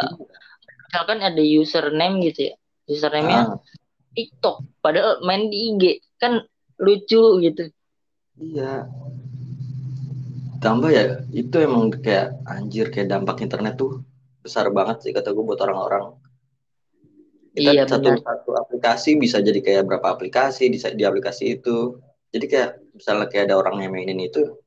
misalkan 0.89 1.21
ada 1.21 1.43
username 1.43 2.25
gitu 2.33 2.53
ya. 2.53 2.55
Username-nya 2.85 3.41
Ah, 3.49 3.59
TikTok 4.15 4.63
padahal 4.79 5.21
main 5.27 5.51
di 5.51 5.75
IG 5.75 5.83
kan 6.21 6.41
lucu 6.81 7.43
gitu. 7.43 7.69
Iya. 8.39 8.89
Tambah 10.63 10.89
ya, 10.89 11.21
itu 11.37 11.61
emang 11.61 11.93
kayak 11.93 12.41
anjir 12.49 12.89
kayak 12.89 13.13
dampak 13.13 13.45
internet 13.45 13.77
tuh 13.77 14.01
besar 14.41 14.73
banget 14.73 15.05
sih 15.05 15.13
kata 15.13 15.37
gue 15.37 15.45
buat 15.45 15.61
orang-orang. 15.61 16.17
Kita 17.55 17.71
Iya, 17.71 17.87
satu 17.87 18.19
benar. 18.19 18.19
satu 18.27 18.51
aplikasi 18.59 19.15
bisa 19.15 19.39
jadi 19.39 19.63
kayak 19.63 19.87
berapa 19.87 20.07
aplikasi 20.11 20.67
di, 20.75 20.79
di 20.83 21.05
aplikasi 21.07 21.55
itu. 21.55 22.03
Jadi 22.35 22.51
kayak 22.51 22.71
misalnya 22.99 23.27
kayak 23.31 23.45
ada 23.47 23.63
orang 23.63 23.79
yang 23.79 23.95
mainin 23.95 24.19
itu, 24.19 24.59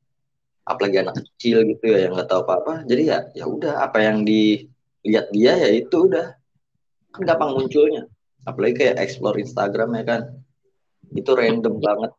apalagi 0.64 1.04
anak 1.04 1.20
kecil 1.20 1.68
gitu 1.68 1.84
ya 1.92 2.08
yang 2.08 2.16
nggak 2.16 2.32
tahu 2.32 2.48
apa-apa. 2.48 2.88
Jadi 2.88 3.12
ya 3.12 3.28
ya 3.36 3.44
udah 3.44 3.84
apa 3.84 4.00
yang 4.08 4.24
dilihat 4.24 5.28
dia 5.36 5.54
ya 5.60 5.70
itu 5.76 6.08
udah 6.08 6.32
kan 7.12 7.22
gampang 7.28 7.60
munculnya. 7.60 8.08
Apalagi 8.48 8.80
kayak 8.80 9.04
explore 9.04 9.36
Instagram 9.36 9.92
ya 10.00 10.04
kan. 10.08 10.22
Itu 11.12 11.36
random 11.36 11.84
banget. 11.84 12.12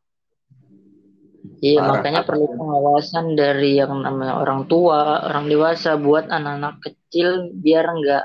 Iya, 1.64 1.80
Parah. 1.80 1.90
makanya 2.04 2.22
perlu 2.28 2.46
pengawasan 2.54 3.34
dari 3.34 3.80
yang 3.80 4.04
namanya 4.04 4.36
orang 4.36 4.68
tua, 4.68 5.24
orang 5.26 5.48
dewasa 5.48 5.96
buat 5.96 6.28
anak-anak 6.28 6.84
kecil 6.84 7.50
biar 7.56 7.88
nggak 7.88 8.24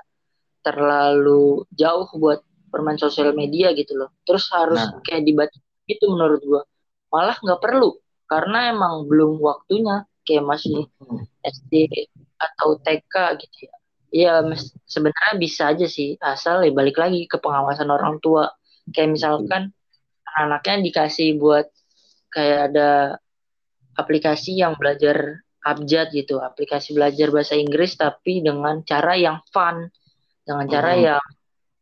terlalu 0.63 1.67
jauh 1.75 2.07
buat 2.17 2.41
bermain 2.71 2.97
sosial 2.97 3.35
media 3.35 3.69
gitu 3.77 3.93
loh. 3.93 4.09
Terus 4.25 4.49
harus 4.49 4.81
Nah. 4.81 5.03
kayak 5.05 5.23
dibaca 5.27 5.57
gitu 5.85 6.05
menurut 6.09 6.41
gua. 6.41 6.61
Malah 7.13 7.37
nggak 7.37 7.61
perlu 7.61 7.93
karena 8.25 8.73
emang 8.73 9.05
belum 9.05 9.37
waktunya 9.37 10.07
kayak 10.23 10.47
masih 10.47 10.87
Hmm. 10.97 11.21
SD 11.43 11.91
atau 12.39 12.79
TK 12.79 13.37
gitu 13.43 13.69
ya. 14.09 14.41
Mes- 14.41 14.73
sebenarnya 14.87 15.35
bisa 15.37 15.69
aja 15.69 15.85
sih 15.85 16.15
asal 16.17 16.63
ya 16.65 16.71
balik 16.73 16.97
lagi 16.97 17.27
ke 17.29 17.37
pengawasan 17.37 17.91
orang 17.91 18.17
tua. 18.23 18.49
Kayak 18.89 19.19
misalkan 19.19 19.75
anaknya 20.25 20.81
dikasih 20.89 21.37
buat 21.37 21.69
kayak 22.33 22.73
ada 22.73 22.89
aplikasi 23.93 24.57
yang 24.57 24.73
belajar 24.73 25.45
abjad 25.63 26.09
gitu, 26.11 26.41
aplikasi 26.41 26.91
belajar 26.97 27.29
bahasa 27.29 27.55
Inggris 27.55 27.95
tapi 27.95 28.41
dengan 28.43 28.81
cara 28.83 29.15
yang 29.15 29.39
fun, 29.53 29.87
dengan 30.43 30.65
cara 30.67 30.91
Hmm. 30.95 31.03
yang 31.07 31.23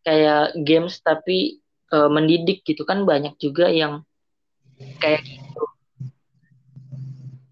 kayak 0.01 0.44
games 0.65 0.98
tapi 1.01 1.62
eh, 1.91 2.10
mendidik 2.10 2.63
gitu 2.65 2.88
kan 2.88 3.03
banyak 3.03 3.36
juga 3.38 3.70
yang 3.70 4.01
kayak 5.01 5.22
gitu. 5.25 5.63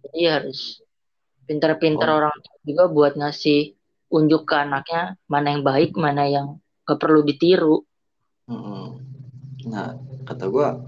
Jadi 0.10 0.22
harus 0.26 0.82
pintar-pintar 1.46 2.10
Oh. 2.10 2.18
orang 2.24 2.36
juga 2.66 2.90
buat 2.90 3.14
ngasih 3.18 3.74
unjuk 4.10 4.50
ke 4.50 4.56
anaknya 4.58 5.18
mana 5.30 5.54
yang 5.54 5.64
baik, 5.66 5.94
mana 5.98 6.26
yang 6.26 6.58
gak 6.86 6.98
perlu 6.98 7.22
ditiru. 7.22 7.86
Mm-mm. 8.50 8.98
Nah, 9.70 9.94
kata 10.26 10.50
gua, 10.50 10.82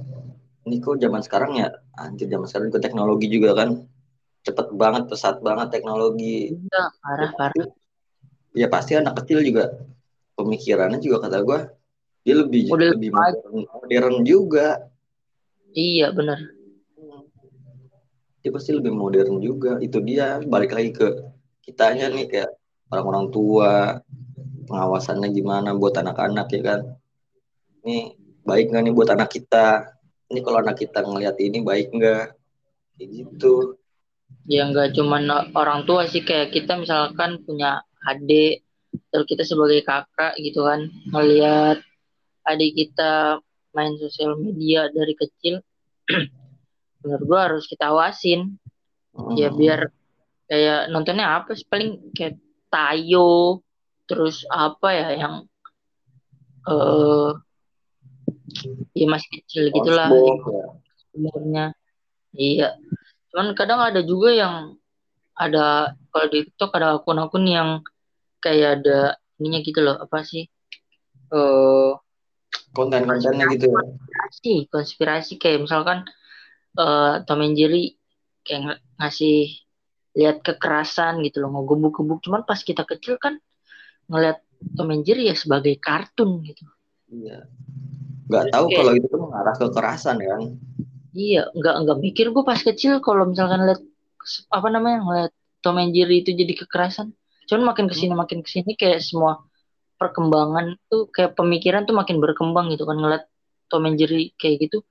ini 0.66 0.82
kok 0.82 0.98
zaman 0.98 1.22
sekarang 1.22 1.62
ya, 1.62 1.70
anjir 1.98 2.26
zaman 2.26 2.50
sekarang 2.50 2.74
juga 2.74 2.82
teknologi 2.82 3.28
juga 3.30 3.54
kan, 3.54 3.86
cepet 4.42 4.74
banget, 4.74 5.04
pesat 5.06 5.38
banget 5.46 5.70
teknologi. 5.70 6.58
Iya, 6.58 6.84
parah 7.06 7.32
parah. 7.38 7.68
Ya 8.58 8.68
pasti 8.68 8.98
anak 8.98 9.22
kecil 9.22 9.46
juga 9.46 9.70
pemikirannya 10.42 11.00
juga 11.00 11.30
kata 11.30 11.38
gua, 11.46 11.70
dia 12.22 12.36
lebih 12.38 12.70
Udah 12.70 12.90
lebih 12.94 13.10
modern, 13.14 13.66
modern 13.66 14.16
juga. 14.26 14.68
Iya 15.74 16.12
bener. 16.12 16.54
Dia 18.42 18.52
pasti 18.54 18.74
lebih 18.74 18.94
modern 18.94 19.38
juga. 19.42 19.78
Itu 19.82 20.02
dia 20.02 20.42
balik 20.42 20.74
lagi 20.74 20.92
ke 20.94 21.08
kitanya 21.62 22.10
nih 22.10 22.26
kayak 22.30 22.52
orang-orang 22.92 23.30
tua, 23.30 24.02
pengawasannya 24.68 25.30
gimana 25.34 25.74
buat 25.74 25.96
anak-anak 25.98 26.48
ya 26.54 26.62
kan. 26.62 26.80
Ini 27.82 28.14
baik 28.46 28.74
nggak 28.74 28.84
nih 28.86 28.94
buat 28.94 29.10
anak 29.14 29.30
kita? 29.34 29.98
Ini 30.32 30.40
kalau 30.46 30.62
anak 30.62 30.78
kita 30.78 31.02
ngelihat 31.06 31.36
ini 31.42 31.60
baik 31.66 31.94
nggak? 31.94 32.26
Kayak 32.98 33.10
gitu. 33.10 33.78
Ya 34.46 34.66
nggak 34.70 34.98
cuman 34.98 35.54
orang 35.54 35.86
tua 35.86 36.06
sih 36.10 36.22
kayak 36.22 36.54
kita 36.54 36.78
misalkan 36.78 37.42
punya 37.46 37.82
adik 38.06 38.66
terus 39.12 39.26
kita 39.28 39.44
sebagai 39.44 39.84
kakak 39.84 40.36
gitu 40.40 40.68
kan 40.68 40.88
ngelihat 41.12 41.80
adik 42.48 42.76
kita 42.76 43.40
main 43.72 43.96
sosial 44.00 44.36
media 44.36 44.92
dari 44.92 45.16
kecil 45.16 45.64
menurut 47.04 47.24
gua 47.28 47.40
harus 47.52 47.66
kita 47.68 47.92
awasin 47.92 48.60
ya 49.36 49.52
Hmm. 49.52 49.60
biar 49.60 49.92
kayak 50.48 50.88
nontonnya 50.88 51.44
apa 51.44 51.52
sih 51.52 51.68
paling 51.68 52.16
kayak 52.16 52.40
Tayo 52.72 53.60
terus 54.08 54.48
apa 54.48 54.96
ya 54.96 55.08
yang 55.20 55.36
eh 56.72 57.32
ya 58.96 59.06
masih 59.12 59.30
kecil 59.44 59.64
gitulah 59.76 60.08
SpongeBob, 60.08 60.52
ya. 60.56 60.66
umurnya 61.16 61.66
iya 62.32 62.70
cuman 63.32 63.52
kadang 63.56 63.84
ada 63.84 64.00
juga 64.04 64.32
yang 64.32 64.56
ada 65.36 65.96
kalau 66.12 66.28
di 66.32 66.48
TikTok 66.48 66.72
ada 66.76 67.00
akun-akun 67.00 67.44
yang 67.48 67.70
kayak 68.42 68.82
ada 68.82 69.00
ininya 69.38 69.60
gitu 69.62 69.80
loh 69.80 69.96
apa 70.02 70.26
sih 70.26 70.50
eh 71.32 71.92
konten-kontennya 72.74 73.46
gitu 73.56 73.72
ya. 73.72 73.80
konspirasi 73.80 74.54
konspirasi 74.68 75.34
kayak 75.38 75.64
misalkan 75.66 76.04
eh 76.76 77.16
Tom 77.30 77.42
and 77.46 77.56
Jerry 77.56 77.96
kayak 78.44 78.60
ng- 78.66 78.82
ngasih 79.00 79.54
lihat 80.12 80.44
kekerasan 80.44 81.24
gitu 81.24 81.40
loh 81.40 81.56
ngegebuk-gebuk 81.56 82.20
cuman 82.20 82.44
pas 82.44 82.60
kita 82.60 82.84
kecil 82.84 83.16
kan 83.16 83.40
ngeliat 84.12 84.44
Tom 84.76 84.92
and 84.92 85.08
Jerry 85.08 85.32
ya 85.32 85.36
sebagai 85.38 85.78
kartun 85.80 86.44
gitu 86.44 86.66
Iya. 87.12 87.44
Nggak 88.32 88.56
tahu 88.56 88.66
Oke. 88.72 88.76
kalau 88.80 88.92
itu 88.96 89.08
tuh 89.12 89.20
mengarah 89.20 89.52
ke 89.52 89.68
kekerasan 89.68 90.16
kan. 90.24 90.42
iya 91.12 91.44
nggak 91.52 91.76
nggak 91.84 91.98
mikir 92.00 92.32
gue 92.32 92.44
pas 92.48 92.56
kecil 92.56 93.04
kalau 93.04 93.28
misalkan 93.28 93.68
lihat 93.68 93.84
apa 94.48 94.68
namanya 94.72 95.04
ngeliat 95.04 95.32
Tom 95.60 95.76
and 95.76 95.92
Jerry 95.92 96.24
itu 96.24 96.32
jadi 96.32 96.56
kekerasan 96.56 97.12
cuman 97.50 97.74
makin 97.74 97.86
ke 97.90 97.96
sini 97.98 98.14
makin 98.14 98.40
ke 98.46 98.50
sini 98.50 98.74
kayak 98.78 99.02
semua 99.02 99.42
perkembangan 100.02 100.78
tuh 100.90 101.10
kayak 101.14 101.38
pemikiran 101.38 101.86
tuh 101.86 101.94
makin 101.94 102.18
berkembang 102.18 102.74
gitu 102.74 102.86
kan. 102.90 102.98
Ngeliat 102.98 103.24
Tom 103.72 103.88
and 103.88 103.96
Jerry 103.96 104.36
kayak 104.36 104.68
gitu 104.70 104.84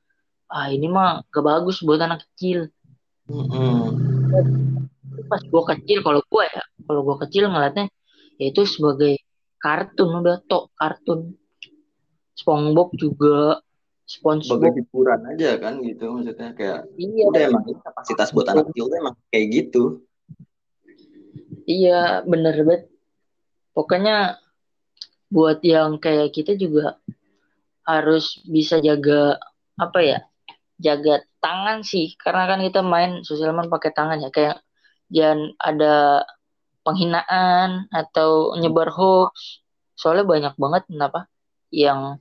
ah 0.51 0.67
ini 0.67 0.91
mah 0.91 1.23
gak 1.31 1.47
bagus 1.47 1.79
buat 1.87 2.03
anak 2.03 2.27
kecil. 2.27 2.69
Mm-mm. 3.31 3.95
pas 5.31 5.39
gue 5.39 5.63
kecil 5.77 6.03
kalau 6.03 6.19
gue 6.27 6.45
ya 6.51 6.63
kalau 6.91 7.07
gue 7.07 7.17
kecil 7.23 7.47
ngeliatnya 7.47 7.87
ya 8.43 8.51
itu 8.51 8.67
sebagai 8.67 9.23
kartun 9.63 10.11
udah 10.25 10.43
tok 10.51 10.75
kartun. 10.75 11.39
SpongeBob 12.35 12.97
juga 12.97 13.61
Sebagai 14.09 14.43
SpongeBob 14.43 14.75
hiburan 14.75 15.21
aja 15.31 15.51
kan 15.63 15.79
gitu 15.87 16.05
maksudnya 16.11 16.51
kayak 16.59 16.89
iya. 16.99 17.25
udah 17.31 17.43
emang 17.47 17.63
kapasitas 17.79 18.35
buat 18.35 18.49
anak 18.51 18.75
kecil 18.75 18.91
tuh 18.91 18.97
emang 18.99 19.15
kayak 19.31 19.47
gitu. 19.55 19.83
Iya 21.71 22.01
bener 22.27 22.55
banget. 22.67 22.85
Pokoknya 23.77 24.41
buat 25.31 25.63
yang 25.63 26.03
kayak 26.03 26.35
kita 26.35 26.59
juga 26.59 26.99
harus 27.87 28.43
bisa 28.47 28.83
jaga 28.83 29.39
apa 29.79 30.01
ya 30.03 30.19
jaga 30.81 31.23
tangan 31.39 31.87
sih. 31.87 32.17
Karena 32.17 32.51
kan 32.51 32.61
kita 32.65 32.81
main 32.83 33.23
sosial 33.23 33.55
media 33.55 33.71
pakai 33.71 33.93
tangan 33.95 34.19
ya. 34.25 34.31
Kayak 34.33 34.57
jangan 35.13 35.55
ada 35.61 36.25
penghinaan 36.83 37.87
atau 37.93 38.57
nyebar 38.59 38.91
hoax. 38.91 39.63
Soalnya 39.95 40.25
banyak 40.25 40.55
banget 40.57 40.83
kenapa? 40.89 41.29
Yang 41.71 42.19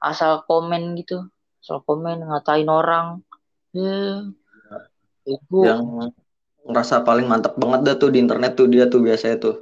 asal 0.00 0.42
komen 0.48 0.96
gitu. 0.98 1.28
Asal 1.62 1.84
komen 1.84 2.24
ngatain 2.24 2.68
orang. 2.68 3.22
Ya 3.76 4.24
itu 5.28 5.60
Yang 5.60 6.16
ngerasa 6.68 7.02
paling 7.08 7.26
mantap 7.26 7.54
banget 7.56 7.80
dah 7.86 7.94
tuh 7.98 8.10
di 8.12 8.18
internet 8.24 8.52
tuh 8.58 8.66
dia 8.72 8.84
tuh 8.92 9.00
biasanya 9.02 9.36
tuh. 9.40 9.54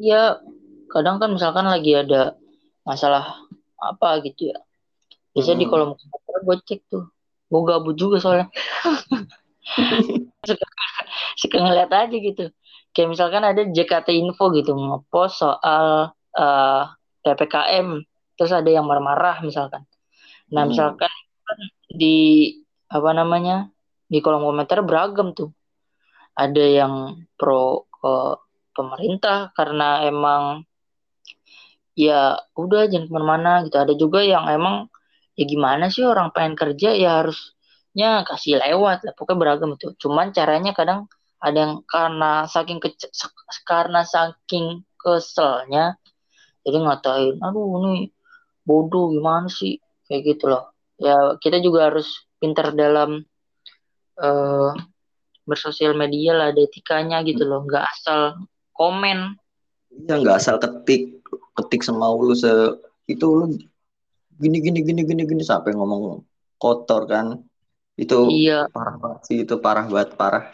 ya 0.00 0.40
kadang 0.90 1.16
kan 1.22 1.30
misalkan 1.30 1.66
lagi 1.68 1.92
ada 1.94 2.34
masalah 2.82 3.24
apa 3.78 4.08
gitu 4.26 4.50
ya 4.50 4.58
biasanya 5.34 5.58
di 5.62 5.66
Hmm. 5.66 5.72
kolom 5.72 5.90
komentar 5.94 6.38
gue 6.46 6.56
cek 6.66 6.80
tuh 6.90 7.04
gue 7.50 7.60
gabut 7.66 7.96
juga 7.98 8.16
soalnya 8.22 8.46
suka, 10.48 10.66
suka 11.38 11.56
ngeliat 11.60 11.90
aja 11.92 12.16
gitu 12.16 12.44
kayak 12.94 13.08
misalkan 13.12 13.42
ada 13.46 13.62
JKT 13.66 14.08
Info 14.18 14.50
gitu 14.50 14.74
ngepost 14.74 15.42
soal 15.42 16.10
eh, 16.34 16.82
PPKM 17.22 17.88
terus 18.34 18.52
ada 18.54 18.70
yang 18.70 18.86
marah-marah 18.88 19.42
misalkan 19.44 19.84
nah 20.50 20.66
Hmm. 20.66 20.70
misalkan 20.74 21.12
di 21.90 22.16
apa 22.90 23.10
namanya 23.14 23.70
di 24.10 24.18
kolom 24.18 24.42
komentar 24.42 24.82
beragam 24.82 25.30
tuh 25.34 25.54
ada 26.36 26.64
yang 26.78 26.94
pro 27.38 27.86
ke 28.00 28.14
pemerintah 28.76 29.50
karena 29.56 30.04
emang 30.10 30.64
ya 31.98 32.38
udah 32.56 32.82
jangan 32.90 33.06
ke 33.08 33.12
mana-mana 33.14 33.52
gitu. 33.66 33.76
Ada 33.78 33.94
juga 33.98 34.20
yang 34.24 34.44
emang 34.50 34.88
ya 35.38 35.44
gimana 35.46 35.84
sih 35.94 36.04
orang 36.06 36.30
pengen 36.34 36.54
kerja 36.58 36.88
ya 36.96 37.10
harusnya 37.22 38.24
kasih 38.28 38.60
lewat 38.62 38.98
lah. 39.06 39.12
Pokoknya 39.16 39.38
beragam 39.42 39.70
itu 39.76 39.86
cuman 40.02 40.26
caranya 40.36 40.72
kadang 40.76 41.06
ada 41.40 41.56
yang 41.64 41.74
karena 41.88 42.44
saking 42.48 42.78
kece- 42.84 43.12
karena 43.64 44.00
saking 44.04 44.84
keselnya 45.00 45.96
jadi 46.64 46.78
ngatain 46.84 47.36
aduh 47.40 47.66
ini 47.80 47.94
bodoh 48.68 49.12
gimana 49.14 49.48
sih? 49.50 49.80
Kayak 50.08 50.22
gitu 50.36 50.44
loh. 50.52 50.64
Ya 51.00 51.16
kita 51.42 51.58
juga 51.64 51.90
harus 51.92 52.08
pintar 52.40 52.72
dalam 52.76 53.24
eh 54.26 54.70
bersosial 55.50 55.98
media 55.98 56.30
lah 56.38 56.46
ada 56.54 56.62
etikanya 56.62 57.26
gitu 57.26 57.42
loh. 57.42 57.66
Nggak 57.66 57.84
asal 57.90 58.46
komen. 58.70 59.34
Iya 59.90 60.14
nggak 60.22 60.36
asal 60.38 60.56
ketik 60.62 61.18
ketik 61.58 61.82
semau 61.82 62.22
lu 62.22 62.38
se 62.38 62.48
itu 63.10 63.26
lu 63.26 63.58
gini 64.38 64.62
gini 64.62 64.80
gini 64.86 65.02
gini 65.02 65.22
gini 65.26 65.42
sampai 65.42 65.74
ngomong 65.74 66.22
kotor 66.56 67.10
kan. 67.10 67.42
Itu 67.98 68.30
iya. 68.30 68.70
parah 68.70 68.96
banget 68.96 69.20
sih 69.26 69.38
itu 69.42 69.54
parah 69.58 69.90
banget 69.90 70.14
parah. 70.14 70.46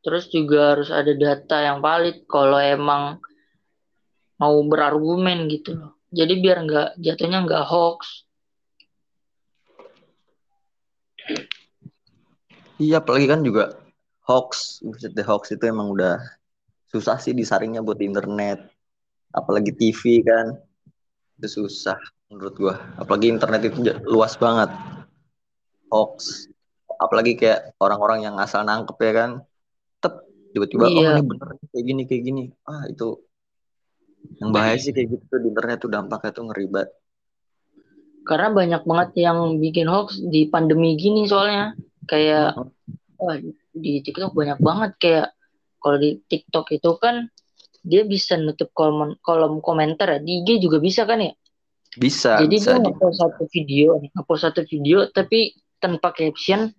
Terus 0.00 0.32
juga 0.32 0.72
harus 0.74 0.88
ada 0.88 1.12
data 1.12 1.60
yang 1.60 1.84
valid 1.84 2.24
kalau 2.24 2.56
emang 2.56 3.20
mau 4.40 4.56
berargumen 4.64 5.44
gitu 5.52 5.76
loh. 5.76 6.00
Jadi 6.08 6.40
biar 6.40 6.64
nggak 6.64 6.88
jatuhnya 6.98 7.44
nggak 7.44 7.64
hoax. 7.68 8.24
Iya 12.80 13.04
apalagi 13.04 13.28
kan 13.28 13.44
juga 13.44 13.76
hoax 14.30 14.78
buset 14.86 15.10
deh 15.10 15.26
hoax 15.26 15.50
itu 15.50 15.66
emang 15.66 15.90
udah 15.90 16.22
susah 16.86 17.18
sih 17.18 17.34
disaringnya 17.34 17.82
buat 17.82 17.98
internet. 17.98 18.70
Apalagi 19.34 19.74
TV 19.74 20.22
kan 20.22 20.54
itu 21.42 21.66
susah 21.66 21.98
menurut 22.30 22.54
gua. 22.54 22.74
Apalagi 22.94 23.26
internet 23.34 23.74
itu 23.74 23.82
luas 24.06 24.38
banget. 24.38 24.70
Hoax. 25.90 26.46
Apalagi 27.02 27.34
kayak 27.34 27.74
orang-orang 27.82 28.22
yang 28.22 28.38
asal 28.38 28.62
nangkep 28.62 28.94
ya 29.02 29.12
kan 29.18 29.30
tep 29.98 30.14
tiba-tiba 30.54 30.86
oh 30.86 30.90
Iya. 30.94 31.10
ini 31.18 31.22
bener 31.26 31.48
kayak 31.74 31.84
gini 31.90 32.02
kayak 32.06 32.22
gini. 32.22 32.44
Ah 32.70 32.86
itu 32.86 33.18
yang 34.38 34.54
bahaya 34.54 34.78
sih 34.78 34.94
kayak 34.94 35.18
gitu 35.18 35.34
di 35.42 35.48
internet 35.50 35.82
tuh 35.82 35.90
dampaknya 35.90 36.30
tuh 36.30 36.44
ngeri 36.46 36.66
banget 36.70 36.90
karena 38.28 38.52
banyak 38.52 38.82
banget 38.84 39.10
yang 39.16 39.58
bikin 39.58 39.88
hoax 39.88 40.20
di 40.20 40.46
pandemi 40.46 40.94
gini 40.94 41.24
soalnya. 41.24 41.74
Kayak 42.04 42.58
wah 43.20 43.36
di 43.76 44.00
TikTok 44.00 44.32
banyak 44.32 44.58
banget. 44.58 44.90
Kayak 44.96 45.28
kalau 45.78 45.96
di 46.00 46.18
TikTok 46.24 46.66
itu 46.72 46.90
kan 46.96 47.28
dia 47.80 48.04
bisa 48.04 48.36
nutup 48.36 48.72
kolom 48.72 49.16
kolom 49.20 49.60
komentar 49.60 50.16
ya. 50.16 50.18
Di 50.20 50.40
IG 50.40 50.64
juga 50.64 50.80
bisa 50.80 51.04
kan 51.04 51.20
ya? 51.20 51.32
Bisa 52.00 52.40
jadi 52.40 52.56
bisa 52.56 52.78
dia 52.78 52.86
di 52.86 52.90
ngepost 52.90 53.18
satu 53.18 53.44
video 53.50 53.88
ngepost 53.98 54.42
satu 54.46 54.62
video 54.64 54.98
tapi 55.10 55.58
tanpa 55.82 56.14
caption 56.14 56.72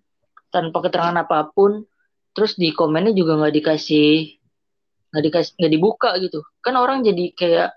tanpa 0.50 0.77
keterangan 0.81 1.21
apa 1.21 1.53
pun. 1.53 1.86
Terus 2.31 2.55
di 2.55 2.71
komennya 2.71 3.12
juga 3.12 3.38
nggak 3.38 3.53
dikasih 3.60 4.39
nggak 5.12 5.24
dikasih 5.29 5.51
nggak 5.60 5.74
dibuka 5.74 6.10
gitu. 6.17 6.41
Kan 6.63 6.79
orang 6.79 7.03
jadi 7.03 7.36
kayak 7.36 7.69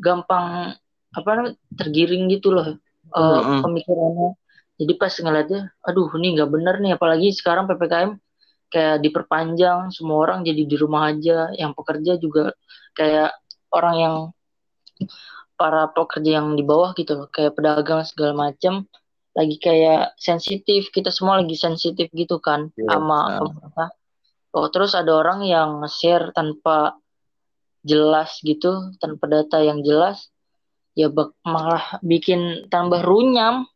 gampang 0.00 0.76
apa 1.16 1.28
namanya 1.32 1.56
tergiring 1.72 2.28
gitu 2.28 2.52
loh 2.52 2.76
eh, 2.76 3.40
Mm-mm. 3.40 3.64
pemikirannya 3.64 4.30
jadi 4.76 4.92
pas 5.00 5.12
ngeliatnya 5.12 5.72
aduh 5.80 6.08
ini 6.20 6.36
nggak 6.36 6.50
bener 6.52 6.74
nih. 6.84 6.92
Apalagi 7.00 7.32
sekarang 7.32 7.64
ppkm 7.64 8.10
kayak 8.68 8.96
diperpanjang 9.00 9.88
semua 9.94 10.16
orang 10.28 10.44
jadi 10.44 10.62
di 10.68 10.76
rumah 10.76 11.12
aja. 11.12 11.48
Yang 11.56 11.72
pekerja 11.80 12.12
juga 12.20 12.52
kayak 12.92 13.32
orang 13.72 13.94
yang 13.96 14.14
para 15.56 15.88
pekerja 15.88 16.40
yang 16.40 16.52
di 16.52 16.64
bawah 16.64 16.92
gitu 16.92 17.24
loh. 17.24 17.28
Kayak 17.32 17.56
pedagang 17.56 18.04
segala 18.04 18.52
macam 18.52 18.84
lagi 19.32 19.56
kayak 19.56 20.12
sensitif. 20.20 20.92
Kita 20.92 21.08
semua 21.08 21.40
lagi 21.40 21.56
sensitif 21.56 22.12
gitu 22.12 22.36
kan 22.36 22.68
Iya, 22.76 22.92
sama 22.92 23.40
pemerintah. 23.40 23.88
Oh 24.56 24.68
terus 24.72 24.92
ada 24.96 25.12
orang 25.12 25.44
yang 25.44 25.84
share 25.88 26.32
tanpa 26.32 26.96
jelas 27.80 28.40
gitu 28.44 28.92
tanpa 29.00 29.24
data 29.24 29.64
yang 29.64 29.80
jelas. 29.80 30.28
Ya 30.96 31.08
bak- 31.12 31.36
malah 31.44 32.00
bikin 32.00 32.68
tambah 32.72 33.04
runyam 33.04 33.68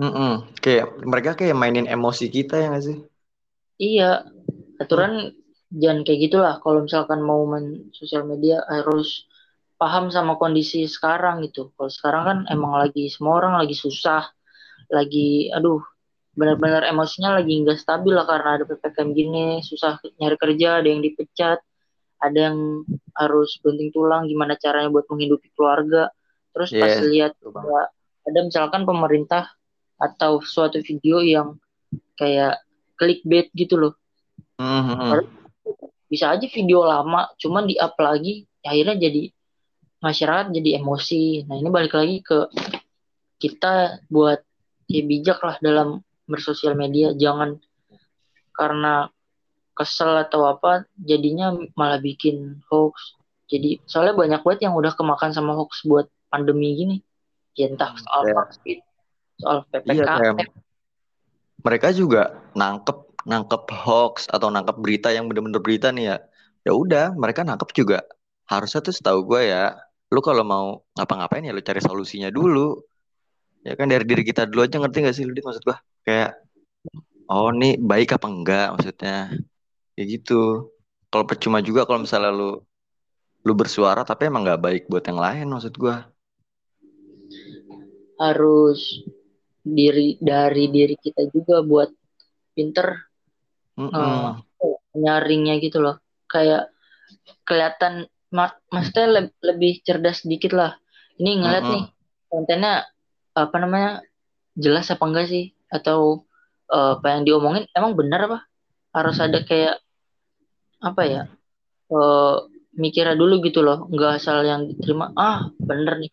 Mm-mm. 0.00 0.56
kayak 0.58 1.04
mereka 1.04 1.30
kayak 1.36 1.56
mainin 1.56 1.84
emosi 1.84 2.32
kita 2.32 2.56
ya 2.58 2.66
nggak 2.72 2.84
sih? 2.84 2.98
Iya. 3.76 4.26
Aturan 4.80 5.34
jangan 5.68 6.02
kayak 6.06 6.20
gitulah. 6.30 6.54
Kalau 6.64 6.84
misalkan 6.84 7.20
mau 7.22 7.44
main 7.44 7.92
sosial 7.92 8.24
media 8.24 8.64
harus 8.66 9.28
paham 9.76 10.08
sama 10.08 10.38
kondisi 10.40 10.88
sekarang 10.88 11.44
gitu. 11.44 11.74
Kalau 11.76 11.90
sekarang 11.90 12.22
kan 12.24 12.38
emang 12.48 12.78
lagi 12.78 13.10
semua 13.12 13.42
orang 13.42 13.60
lagi 13.60 13.76
susah. 13.76 14.28
Lagi 14.92 15.48
aduh 15.52 15.80
benar-benar 16.32 16.88
emosinya 16.88 17.36
lagi 17.36 17.60
nggak 17.60 17.76
stabil 17.76 18.16
lah 18.16 18.24
karena 18.24 18.56
ada 18.56 18.64
ppkm 18.64 19.08
gini 19.12 19.60
susah 19.60 20.00
nyari 20.16 20.40
kerja 20.40 20.80
ada 20.80 20.88
yang 20.88 21.04
dipecat 21.04 21.60
ada 22.22 22.38
yang 22.48 22.86
harus 23.18 23.60
banting 23.60 23.92
tulang 23.92 24.24
gimana 24.30 24.56
caranya 24.56 24.88
buat 24.88 25.04
menghidupi 25.10 25.52
keluarga. 25.58 26.08
Terus 26.54 26.70
pas 26.70 26.94
Iya, 27.02 27.08
lihat 27.10 27.32
ada 28.22 28.38
misalkan 28.46 28.86
pemerintah 28.86 29.50
atau 30.02 30.42
suatu 30.42 30.82
video 30.82 31.22
yang 31.22 31.54
kayak 32.18 32.58
clickbait 32.98 33.46
gitu 33.54 33.78
loh. 33.78 33.94
Mhm. 34.58 35.26
bisa 36.12 36.28
aja 36.28 36.44
video 36.44 36.84
lama 36.84 37.32
cuman 37.40 37.64
di 37.64 37.80
up 37.80 37.96
lagi 37.96 38.44
akhirnya 38.60 39.00
jadi 39.00 39.32
masyarakat 40.04 40.52
jadi 40.52 40.82
emosi. 40.82 41.48
Nah 41.48 41.56
ini 41.56 41.72
balik 41.72 41.96
lagi 41.96 42.20
ke 42.20 42.52
kita 43.40 44.04
buat 44.12 44.44
ya 44.92 45.02
bijak 45.08 45.40
lah 45.40 45.56
dalam 45.64 46.04
bersosial 46.28 46.76
media. 46.76 47.16
Jangan 47.16 47.56
karena 48.52 49.08
kesel 49.72 50.12
atau 50.28 50.44
apa 50.52 50.84
jadinya 51.00 51.56
malah 51.80 51.96
bikin 51.96 52.60
hoax. 52.68 53.16
Jadi 53.48 53.80
soalnya 53.88 54.12
banyak 54.12 54.40
banget 54.44 54.68
yang 54.68 54.76
udah 54.76 54.92
kemakan 54.92 55.32
sama 55.32 55.56
hoax 55.56 55.80
buat 55.88 56.12
pandemi 56.28 56.76
gini. 56.76 56.96
Ya 57.56 57.72
entah 57.72 57.96
soal 57.96 58.28
Iya. 58.28 58.36
vaksin 58.36 58.78
soal 59.42 59.66
Iya, 59.82 60.06
ppkm 60.06 60.36
kayak 60.38 60.50
mereka 61.62 61.88
juga 61.94 62.22
nangkep 62.58 62.98
nangkep 63.22 63.62
hoax 63.70 64.26
atau 64.26 64.50
nangkep 64.50 64.76
berita 64.82 65.14
yang 65.14 65.30
bener-bener 65.30 65.62
berita 65.62 65.94
nih 65.94 66.14
ya. 66.14 66.16
Ya 66.62 66.72
udah, 66.74 67.14
mereka 67.14 67.46
nangkep 67.46 67.70
juga. 67.74 68.02
Harusnya 68.46 68.82
tuh 68.82 68.94
setahu 68.94 69.26
gue 69.26 69.50
ya, 69.50 69.78
lu 70.10 70.20
kalau 70.22 70.42
mau 70.42 70.66
ngapa-ngapain 70.98 71.42
ya 71.46 71.54
lu 71.54 71.62
cari 71.62 71.78
solusinya 71.82 72.30
dulu. 72.30 72.82
Ya 73.62 73.78
kan 73.78 73.86
dari 73.86 74.02
diri 74.02 74.26
kita 74.26 74.46
dulu 74.50 74.66
aja 74.66 74.78
ngerti 74.82 75.06
gak 75.06 75.14
sih 75.14 75.24
lu 75.26 75.34
maksud 75.34 75.62
gue? 75.62 75.78
Kayak 76.02 76.34
oh 77.30 77.54
nih 77.54 77.78
baik 77.78 78.18
apa 78.18 78.26
enggak 78.26 78.68
maksudnya. 78.74 79.30
Kayak 79.94 80.06
gitu. 80.18 80.70
Kalau 81.12 81.24
percuma 81.26 81.62
juga 81.62 81.86
kalau 81.86 82.02
misalnya 82.02 82.34
lu 82.34 82.58
lu 83.42 83.52
bersuara 83.58 84.06
tapi 84.06 84.30
emang 84.30 84.46
nggak 84.46 84.62
baik 84.62 84.82
buat 84.86 85.02
yang 85.06 85.18
lain 85.18 85.46
maksud 85.50 85.74
gue. 85.74 85.96
harus 88.22 89.02
diri 89.62 90.18
dari 90.20 90.64
diri 90.70 90.94
kita 90.98 91.22
juga 91.34 91.62
buat 91.70 91.90
pinter 92.54 92.86
Mm-mm. 93.78 94.42
nyaringnya 95.02 95.54
gitu 95.64 95.78
loh. 95.84 95.96
Kayak 96.32 96.72
kelihatan 97.48 98.08
ma- 98.36 98.58
maksudnya 98.74 99.06
le- 99.14 99.36
lebih 99.48 99.72
cerdas 99.86 100.24
sedikit 100.24 100.52
lah. 100.60 100.72
Ini 101.20 101.30
ngeliat 101.42 101.66
Mm-mm. 101.66 101.72
nih 101.72 101.84
kontennya 102.32 102.74
apa 103.36 103.56
namanya 103.62 103.90
jelas 104.56 104.86
apa 104.94 105.04
enggak 105.08 105.26
sih? 105.32 105.44
Atau 105.72 106.26
eh, 106.72 106.90
apa 106.98 107.06
yang 107.18 107.22
diomongin 107.28 107.64
emang 107.76 107.92
benar 108.00 108.20
apa? 108.28 108.38
Harus 108.96 109.18
ada 109.24 109.40
kayak 109.44 109.80
apa 110.88 111.02
ya 111.14 111.22
eh 111.94 112.34
mikirnya 112.82 113.14
dulu 113.22 113.34
gitu 113.46 113.60
loh. 113.66 113.78
Nggak 113.94 114.10
asal 114.18 114.38
yang 114.50 114.62
diterima 114.70 115.06
ah 115.28 115.38
bener 115.68 115.94
nih 116.02 116.10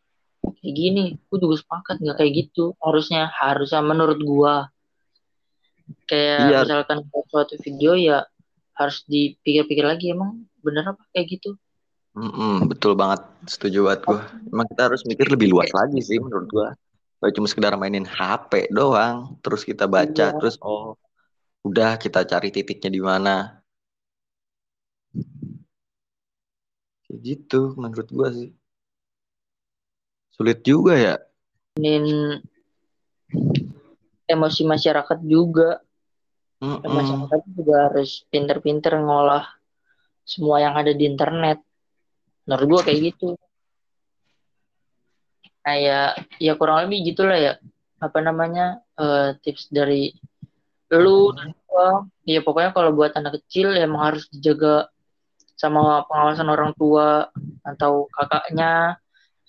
kayak 0.60 0.76
gini 0.76 1.04
aku 1.28 1.36
juga 1.39 1.56
sepakat 1.63 1.95
nggak 2.04 2.17
kayak 2.19 2.34
gitu 2.36 2.76
harusnya 2.84 3.32
harusnya 3.32 3.82
menurut 3.82 4.19
gua 4.22 4.56
kayak 6.06 6.39
Iya. 6.52 6.60
misalkan 6.65 6.98
suatu 7.30 7.56
video 7.62 7.93
ya 7.95 8.26
harus 8.76 9.04
dipikir-pikir 9.06 9.86
lagi 9.86 10.12
emang 10.13 10.43
bener 10.63 10.95
apa 10.95 11.04
kayak 11.15 11.39
gitu 11.39 11.56
Mm-mm, 12.10 12.67
betul 12.67 12.98
banget, 13.00 13.22
setuju 13.48 13.86
banget 13.86 14.02
gue. 14.10 14.22
Emang 14.52 14.65
kita 14.67 14.91
harus 14.91 15.06
mikir 15.06 15.30
lebih 15.30 15.54
luas 15.56 15.69
lagi 15.72 16.02
sih 16.04 16.17
menurut 16.17 16.50
gue. 16.52 16.67
Gak 17.22 17.32
cuma 17.38 17.48
sekedar 17.48 17.78
mainin 17.80 18.04
HP 18.04 18.74
doang, 18.74 19.38
terus 19.45 19.62
kita 19.63 19.86
baca, 19.86 20.34
Iya. 20.34 20.36
terus 20.36 20.58
oh 20.60 20.98
udah 21.63 21.95
kita 22.02 22.26
cari 22.26 22.50
titiknya 22.50 22.89
di 22.91 23.00
mana. 23.00 23.62
Kayak 27.08 27.19
gitu 27.24 27.78
menurut 27.78 28.10
gue 28.10 28.30
sih. 28.36 28.50
Sulit 30.39 30.63
juga 30.63 30.95
ya. 30.95 31.19
dan 31.75 32.04
emosi 34.23 34.63
masyarakat 34.63 35.19
juga. 35.28 35.84
Mm-mm. 36.60 36.91
masyarakat 36.91 37.41
juga 37.56 37.75
harus 37.88 38.23
pinter-pinter 38.28 38.99
ngolah 38.99 39.47
semua 40.23 40.63
yang 40.63 40.80
ada 40.80 40.95
di 40.95 41.04
internet. 41.04 41.60
Menurut 42.47 42.67
gue 42.71 42.82
kayak 42.88 42.99
gitu. 43.12 43.36
Kayak 45.60 46.23
ya 46.39 46.56
kurang 46.56 46.88
lebih 46.88 47.12
gitulah 47.12 47.36
ya. 47.36 47.54
Apa 47.99 48.23
namanya 48.23 48.80
eh, 48.95 49.36
tips 49.43 49.67
dari 49.67 50.15
lu 50.88 51.36
dan 51.36 51.52
gua. 51.67 52.08
Ya 52.23 52.39
pokoknya 52.39 52.71
kalau 52.71 52.95
buat 52.95 53.12
anak 53.15 53.43
kecil 53.43 53.75
ya 53.75 53.84
emang 53.84 54.15
harus 54.15 54.28
dijaga 54.32 54.88
sama 55.60 56.08
pengawasan 56.08 56.47
orang 56.47 56.71
tua 56.80 57.28
atau 57.67 58.08
kakaknya 58.15 58.99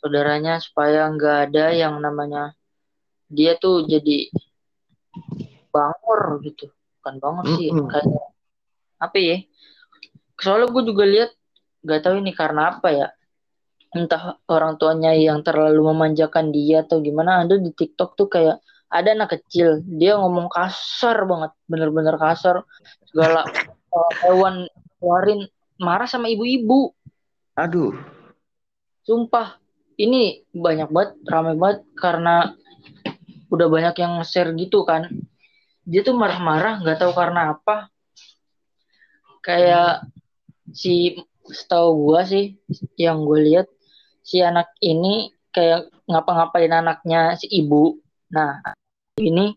saudaranya 0.00 0.56
supaya 0.64 1.06
nggak 1.12 1.52
ada 1.52 1.76
yang 1.76 2.00
namanya 2.00 2.56
dia 3.28 3.54
tuh 3.60 3.84
jadi 3.86 4.32
bangor 5.70 6.40
gitu. 6.42 6.72
Bukan 7.00 7.14
bangor 7.22 7.46
sih 7.54 7.70
Mm-mm. 7.70 7.86
kayak 7.86 8.08
apa 8.98 9.18
ya? 9.20 9.36
Soalnya 10.40 10.72
gue 10.72 10.82
juga 10.88 11.04
lihat 11.06 11.30
nggak 11.84 12.00
tahu 12.00 12.14
ini 12.20 12.32
karena 12.34 12.74
apa 12.74 12.88
ya. 12.90 13.08
Entah 13.90 14.38
orang 14.46 14.78
tuanya 14.78 15.12
yang 15.14 15.42
terlalu 15.42 15.82
memanjakan 15.94 16.54
dia 16.54 16.86
atau 16.86 17.02
gimana 17.02 17.42
ada 17.42 17.58
di 17.58 17.70
TikTok 17.74 18.14
tuh 18.14 18.30
kayak 18.30 18.62
ada 18.90 19.14
anak 19.14 19.38
kecil 19.38 19.82
dia 19.86 20.18
ngomong 20.18 20.50
kasar 20.50 21.22
banget 21.26 21.52
bener-bener 21.70 22.16
kasar. 22.18 22.66
Segala 23.06 23.46
hewan 24.26 24.66
keluarin 24.98 25.46
marah 25.78 26.06
sama 26.10 26.28
ibu-ibu. 26.32 26.94
Aduh. 27.58 27.92
sumpah 29.00 29.58
ini 30.00 30.48
banyak 30.56 30.88
banget 30.88 31.10
ramai 31.28 31.54
banget 31.60 31.84
karena 31.92 32.56
udah 33.52 33.66
banyak 33.68 33.94
yang 34.00 34.14
share 34.24 34.56
gitu 34.56 34.88
kan. 34.88 35.12
Dia 35.84 36.00
tuh 36.00 36.16
marah-marah 36.16 36.80
nggak 36.80 36.98
tahu 37.04 37.12
karena 37.12 37.52
apa. 37.52 37.92
Kayak 39.44 40.08
si 40.72 41.20
setahu 41.44 42.08
gua 42.08 42.24
sih 42.24 42.56
yang 42.96 43.26
gue 43.26 43.40
lihat 43.42 43.66
si 44.22 44.38
anak 44.40 44.70
ini 44.80 45.34
kayak 45.50 45.90
ngapa-ngapain 46.06 46.70
anaknya 46.70 47.36
si 47.36 47.50
ibu. 47.50 47.98
Nah 48.32 48.62
ini 49.20 49.52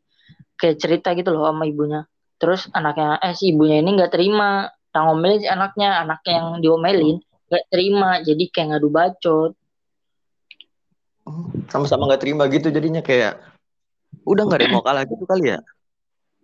kayak 0.59 0.79
cerita 0.81 1.15
gitu 1.15 1.31
loh 1.31 1.47
sama 1.47 1.63
ibunya. 1.69 2.03
Terus 2.41 2.67
anaknya 2.75 3.21
eh 3.23 3.37
si 3.37 3.53
ibunya 3.55 3.79
ini 3.79 3.95
nggak 3.95 4.11
terima. 4.11 4.67
Nah 4.67 5.01
ngomelin 5.07 5.39
si 5.39 5.47
anaknya 5.47 6.03
anaknya 6.03 6.33
yang 6.41 6.47
diomelin 6.59 7.17
nggak 7.47 7.65
terima. 7.69 8.19
Jadi 8.25 8.43
kayak 8.49 8.67
ngadu 8.75 8.89
bacot 8.89 9.51
Sama-sama 11.69 12.07
nggak 12.09 12.21
terima 12.21 12.43
gitu 12.49 12.67
jadinya 12.69 13.01
kayak 13.01 13.39
udah 14.23 14.43
nggak 14.45 14.59
ada 14.59 14.65
yang 14.65 14.75
mau 14.77 14.85
kalah 14.85 15.03
gitu 15.07 15.23
kali 15.25 15.53
ya. 15.53 15.59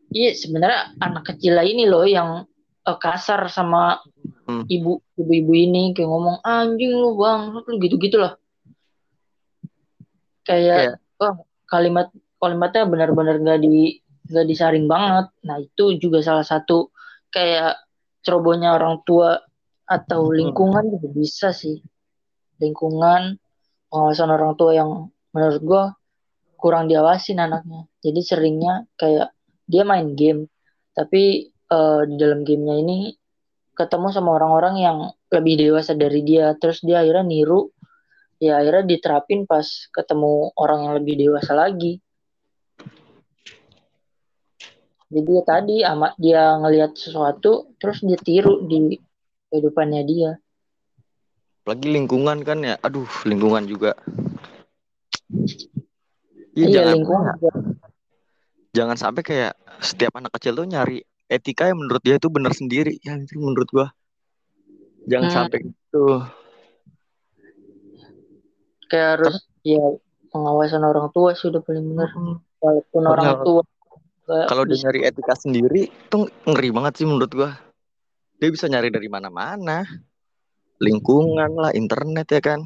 Iya 0.10 0.32
sebenarnya 0.34 0.80
anak 0.98 1.24
kecil 1.34 1.54
lah 1.54 1.66
ini 1.66 1.86
loh 1.86 2.06
yang 2.06 2.46
eh, 2.86 2.98
kasar 2.98 3.46
sama 3.50 4.02
Hmm. 4.50 4.66
ibu 4.66 4.98
ibu-ibu 5.14 5.54
ini 5.54 5.94
kayak 5.94 6.10
ngomong 6.10 6.42
anjing 6.42 6.90
lu 6.90 7.14
bang 7.22 7.54
lu 7.54 7.78
gitu 7.78 8.02
gitu 8.02 8.18
lah 8.18 8.34
kayak 10.42 10.98
wah 11.22 11.38
kalimat 11.70 12.10
kalimatnya 12.42 12.90
benar-benar 12.90 13.38
nggak 13.38 13.60
di 13.62 14.02
nggak 14.26 14.46
disaring 14.50 14.90
banget 14.90 15.30
nah 15.46 15.62
itu 15.62 16.02
juga 16.02 16.26
salah 16.26 16.42
satu 16.42 16.90
kayak 17.30 17.78
cerobohnya 18.26 18.74
orang 18.74 19.06
tua 19.06 19.38
atau 19.86 20.30
Hmm. 20.30 20.38
lingkungan 20.42 20.98
juga 20.98 21.08
bisa 21.14 21.54
sih 21.54 21.78
lingkungan 22.58 23.38
pengawasan 23.90 24.30
orang 24.30 24.54
tua 24.56 24.72
yang 24.78 24.90
menurut 25.34 25.62
gua 25.62 25.84
kurang 26.60 26.92
diawasin 26.92 27.40
anaknya. 27.40 27.88
Jadi 28.04 28.22
seringnya 28.22 28.86
kayak 29.00 29.34
dia 29.70 29.84
main 29.86 30.14
game 30.18 30.50
tapi 30.94 31.48
eh, 31.50 32.02
di 32.10 32.16
dalam 32.20 32.44
gamenya 32.44 32.76
ini 32.82 32.98
ketemu 33.78 34.12
sama 34.12 34.36
orang-orang 34.36 34.76
yang 34.84 34.98
lebih 35.32 35.56
dewasa 35.56 35.96
dari 35.96 36.22
dia. 36.26 36.52
Terus 36.60 36.84
dia 36.84 37.00
akhirnya 37.00 37.24
niru 37.24 37.72
ya 38.40 38.60
akhirnya 38.60 38.88
diterapin 38.96 39.44
pas 39.44 39.68
ketemu 39.92 40.52
orang 40.56 40.80
yang 40.88 40.94
lebih 41.00 41.16
dewasa 41.16 41.56
lagi. 41.56 42.04
Jadi 45.10 45.32
ya 45.34 45.44
tadi 45.44 45.78
amat 45.82 46.14
dia 46.22 46.54
ngelihat 46.60 46.94
sesuatu 46.94 47.74
terus 47.82 48.04
dia 48.06 48.20
tiru 48.20 48.62
di 48.70 48.94
kehidupannya 49.50 50.04
dia 50.06 50.38
Apalagi 51.70 51.94
lingkungan 51.94 52.42
kan 52.42 52.66
ya. 52.66 52.82
Aduh, 52.82 53.06
lingkungan 53.30 53.70
juga. 53.70 53.94
Iya, 56.58 56.66
iya 56.66 56.70
jangan 56.74 56.94
lingkungan 56.98 57.26
jangan 58.74 58.98
sampai 58.98 59.22
kayak 59.22 59.54
setiap 59.78 60.18
anak 60.18 60.34
kecil 60.34 60.58
tuh 60.58 60.66
nyari 60.66 61.06
etika 61.30 61.70
yang 61.70 61.78
menurut 61.78 62.02
dia 62.02 62.18
itu 62.18 62.26
benar 62.34 62.58
sendiri. 62.58 62.98
Ya 63.06 63.22
itu 63.22 63.38
menurut 63.38 63.70
gua. 63.70 63.94
Jangan 65.06 65.30
Hmm. 65.30 65.38
sampai 65.46 65.58
gitu. 65.70 66.06
kayak 68.90 69.22
harus 69.22 69.46
ya 69.62 69.86
pengawasan 70.34 70.82
orang 70.82 71.14
tua 71.14 71.38
sih 71.38 71.54
udah 71.54 71.62
paling 71.62 71.86
benar 71.86 72.10
walaupun 72.58 73.02
orang 73.06 73.46
tua 73.46 73.62
Kalau 74.26 74.66
dia 74.66 74.90
nyari 74.90 75.06
etika 75.06 75.38
sendiri 75.38 75.86
tuh 76.10 76.34
ngeri 76.50 76.74
banget 76.74 76.98
sih 76.98 77.06
menurut 77.06 77.30
gua. 77.30 77.54
Dia 78.42 78.50
bisa 78.50 78.66
nyari 78.66 78.90
dari 78.90 79.06
mana-mana. 79.06 79.86
Lingkungan 80.80 81.52
lah, 81.60 81.72
internet 81.76 82.28
ya 82.32 82.42
kan. 82.42 82.60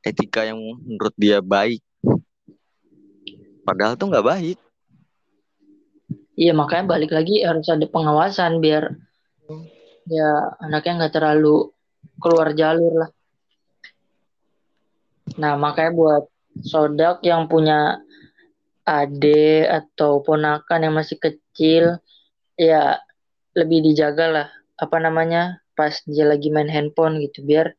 Etika 0.00 0.46
yang 0.46 0.58
menurut 0.58 1.12
dia 1.18 1.44
baik. 1.44 1.82
Padahal 3.66 3.94
tuh 3.98 4.08
nggak 4.08 4.26
baik. 4.26 4.58
Iya 6.40 6.56
makanya 6.56 6.96
balik 6.96 7.12
lagi 7.12 7.44
harus 7.44 7.68
ada 7.68 7.84
pengawasan 7.84 8.64
biar 8.64 8.96
ya 10.08 10.56
anaknya 10.64 11.04
nggak 11.04 11.14
terlalu 11.20 11.68
keluar 12.16 12.56
jalur 12.56 13.04
lah. 13.04 13.10
Nah 15.36 15.60
makanya 15.60 15.92
buat 15.92 16.24
sodak 16.64 17.20
yang 17.28 17.44
punya 17.44 18.00
ade 18.88 19.68
atau 19.68 20.24
ponakan 20.24 20.88
yang 20.88 20.94
masih 20.96 21.20
kecil 21.20 22.00
ya 22.56 22.98
lebih 23.54 23.84
dijaga 23.84 24.26
lah 24.26 24.48
apa 24.80 24.96
namanya 24.96 25.60
pas 25.80 25.96
dia 26.04 26.28
lagi 26.28 26.52
main 26.52 26.68
handphone 26.68 27.16
gitu 27.24 27.40
biar 27.40 27.72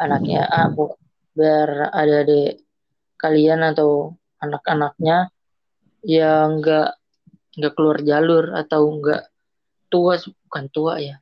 anaknya 0.00 0.48
ah, 0.48 0.72
bu- 0.72 0.96
biar 1.36 1.92
ada 1.92 2.24
adik 2.24 2.64
kalian 3.20 3.60
atau 3.62 4.16
anak-anaknya 4.40 5.28
yang 6.02 6.64
nggak 6.64 6.96
nggak 7.60 7.72
keluar 7.76 8.00
jalur 8.00 8.56
atau 8.56 8.88
nggak 8.88 9.22
tua 9.86 10.16
bukan 10.48 10.64
tua 10.72 10.94
ya 10.96 11.16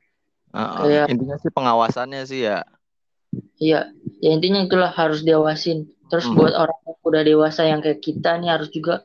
Heeh. 0.51 0.75
Kayak- 0.79 1.09
Intinya 1.11 1.37
sih 1.37 1.51
pengawasannya 1.51 2.21
sih 2.23 2.41
ya. 2.47 2.63
iya 3.59 3.87
ya 4.19 4.29
intinya 4.31 4.59
itulah 4.63 4.91
harus 4.91 5.23
diawasin 5.23 5.87
terus 6.11 6.27
Hmm. 6.27 6.35
buat 6.35 6.51
orang 6.51 6.79
yang 6.83 6.97
udah 6.99 7.21
dewasa 7.23 7.61
yang 7.63 7.79
kayak 7.79 7.99
kita 7.99 8.35
nih 8.35 8.51
harus 8.51 8.67
juga 8.67 9.03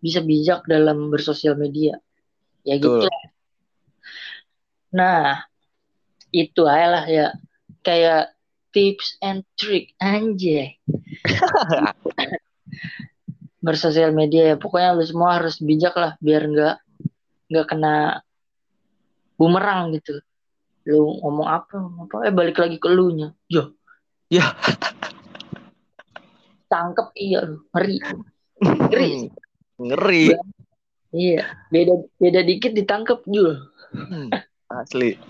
bisa 0.00 0.20
bijak 0.20 0.64
dalam 0.66 1.08
bersosial 1.08 1.56
media 1.56 1.96
ya 2.64 2.76
gitu 2.76 3.08
nah 4.92 5.48
itu 6.32 6.62
aja 6.64 6.86
lah 6.88 7.04
ya. 7.06 7.28
Kayak 7.84 8.32
tips 8.72 9.20
and 9.20 9.44
trick 9.54 9.92
anjay. 10.00 10.80
Bersosial 13.64 14.16
media 14.16 14.52
ya. 14.52 14.56
Pokoknya 14.58 14.96
lu 14.96 15.04
semua 15.04 15.38
harus 15.38 15.60
bijak 15.62 15.94
lah 15.94 16.16
biar 16.18 16.48
nggak 16.48 16.76
nggak 17.52 17.66
kena 17.68 18.24
bumerang 19.36 19.94
gitu. 19.94 20.18
Lu 20.88 21.20
ngomong 21.22 21.46
apa 21.46 21.78
ngomong 21.78 22.10
apa? 22.10 22.16
Eh 22.26 22.34
balik 22.34 22.58
lagi 22.58 22.80
ke 22.80 22.88
lu 22.90 23.14
nya 23.14 23.28
yo 23.46 23.76
Ya. 24.32 24.48
tangkep 26.72 27.12
iya 27.14 27.44
lu. 27.44 27.60
Ngeri. 27.76 27.96
Ngeri. 28.64 29.10
Ngeri. 29.86 30.24
iya. 31.12 31.44
Beda 31.68 32.00
beda 32.16 32.40
dikit 32.40 32.72
ditangkep 32.72 33.28
Jul 33.28 33.60
Hmm, 33.92 34.32
Asli. 34.72 35.20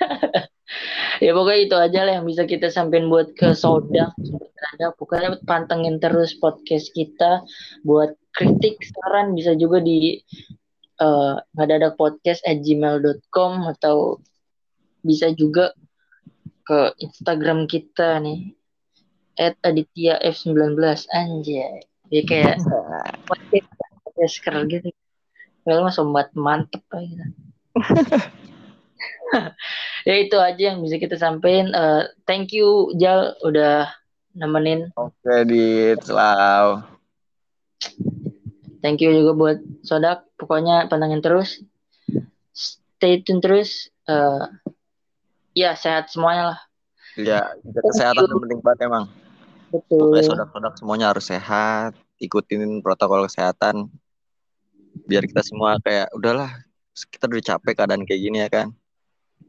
ya 1.24 1.30
pokoknya 1.36 1.60
itu 1.66 1.76
aja 1.76 2.00
lah 2.06 2.12
yang 2.20 2.26
bisa 2.26 2.48
kita 2.48 2.72
sampein 2.72 3.10
buat 3.12 3.34
ke 3.36 3.52
Sodak 3.52 4.14
ada 4.76 4.92
pokoknya 4.94 5.40
pantengin 5.44 5.98
terus 5.98 6.36
podcast 6.38 6.92
kita 6.92 7.42
buat 7.82 8.14
kritik 8.36 8.80
saran 8.84 9.34
bisa 9.34 9.56
juga 9.58 9.82
di 9.82 10.20
eh 11.00 11.36
ngadadak 11.56 11.96
podcast 11.96 12.44
at 12.44 12.60
gmail.com 12.60 13.66
atau 13.72 14.20
bisa 15.00 15.32
juga 15.32 15.72
ke 16.68 16.92
Instagram 17.00 17.64
kita 17.64 18.20
nih 18.20 18.52
at 19.40 19.56
Aditya 19.64 20.20
F19 20.20 20.76
anjay. 21.10 21.80
Ya 22.12 22.22
kayak 22.28 22.60
podcast 23.28 23.68
podcaster 24.04 24.54
gitu. 24.68 24.88
Kalau 25.64 25.88
mah 25.88 25.94
sobat 25.94 26.28
mantep 26.36 26.84
gitu 26.84 27.24
ya 30.08 30.14
itu 30.16 30.36
aja 30.36 30.74
yang 30.74 30.82
bisa 30.82 30.96
kita 30.98 31.16
sampaikan 31.16 31.70
Eh, 31.72 32.02
thank 32.26 32.50
you 32.52 32.90
Jal 32.98 33.36
udah 33.42 33.88
nemenin 34.34 34.90
Oke, 34.94 35.34
di 35.46 35.94
selalu. 36.00 36.86
thank 38.80 39.02
you 39.02 39.12
juga 39.12 39.32
buat 39.36 39.58
Sodak 39.84 40.24
pokoknya 40.40 40.88
pantengin 40.88 41.20
terus 41.20 41.60
stay 42.54 43.20
tune 43.22 43.40
terus 43.42 43.88
Eh, 44.10 44.44
ya 45.54 45.78
sehat 45.78 46.10
semuanya 46.10 46.54
lah. 46.54 46.58
Ya, 47.14 47.42
kesehatan 47.62 48.26
yang 48.26 48.42
penting 48.42 48.60
banget 48.62 48.90
emang. 48.90 49.04
Betul. 49.70 50.10
Pokoknya 50.10 50.26
sodak-sodak 50.26 50.74
semuanya 50.78 51.06
harus 51.14 51.26
sehat, 51.30 51.94
ikutin 52.18 52.82
protokol 52.82 53.30
kesehatan. 53.30 53.86
Biar 55.06 55.22
kita 55.26 55.46
semua 55.46 55.78
kayak 55.78 56.10
udahlah, 56.14 56.50
kita 57.10 57.30
udah 57.30 57.42
capek 57.54 57.72
keadaan 57.78 58.02
kayak 58.02 58.20
gini 58.22 58.38
ya 58.42 58.48
kan. 58.50 58.74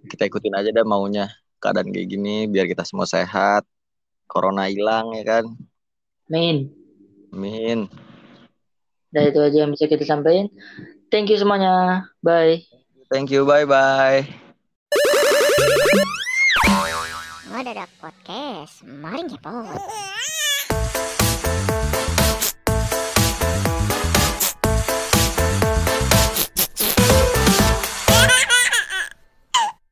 Kita 0.07 0.25
ikutin 0.25 0.57
aja 0.57 0.69
dah 0.73 0.85
maunya 0.87 1.29
keadaan 1.61 1.93
kayak 1.93 2.09
gini 2.09 2.49
biar 2.49 2.65
kita 2.65 2.81
semua 2.81 3.05
sehat. 3.05 3.67
Corona 4.25 4.71
hilang 4.71 5.13
ya 5.13 5.23
kan. 5.27 5.45
Amin. 6.31 6.71
Amin. 7.35 7.91
Nah 9.11 9.21
itu 9.27 9.39
aja 9.43 9.57
yang 9.67 9.71
bisa 9.75 9.91
kita 9.91 10.07
sampaikan. 10.07 10.47
Thank 11.11 11.27
you 11.27 11.37
semuanya. 11.37 12.07
Bye. 12.23 12.63
Thank 13.11 13.27
you, 13.35 13.43
bye-bye. 13.43 14.23
Ngadadak 17.51 17.91
podcast. 17.99 18.87
Mari 18.87 19.27
ngepot. 19.27 19.75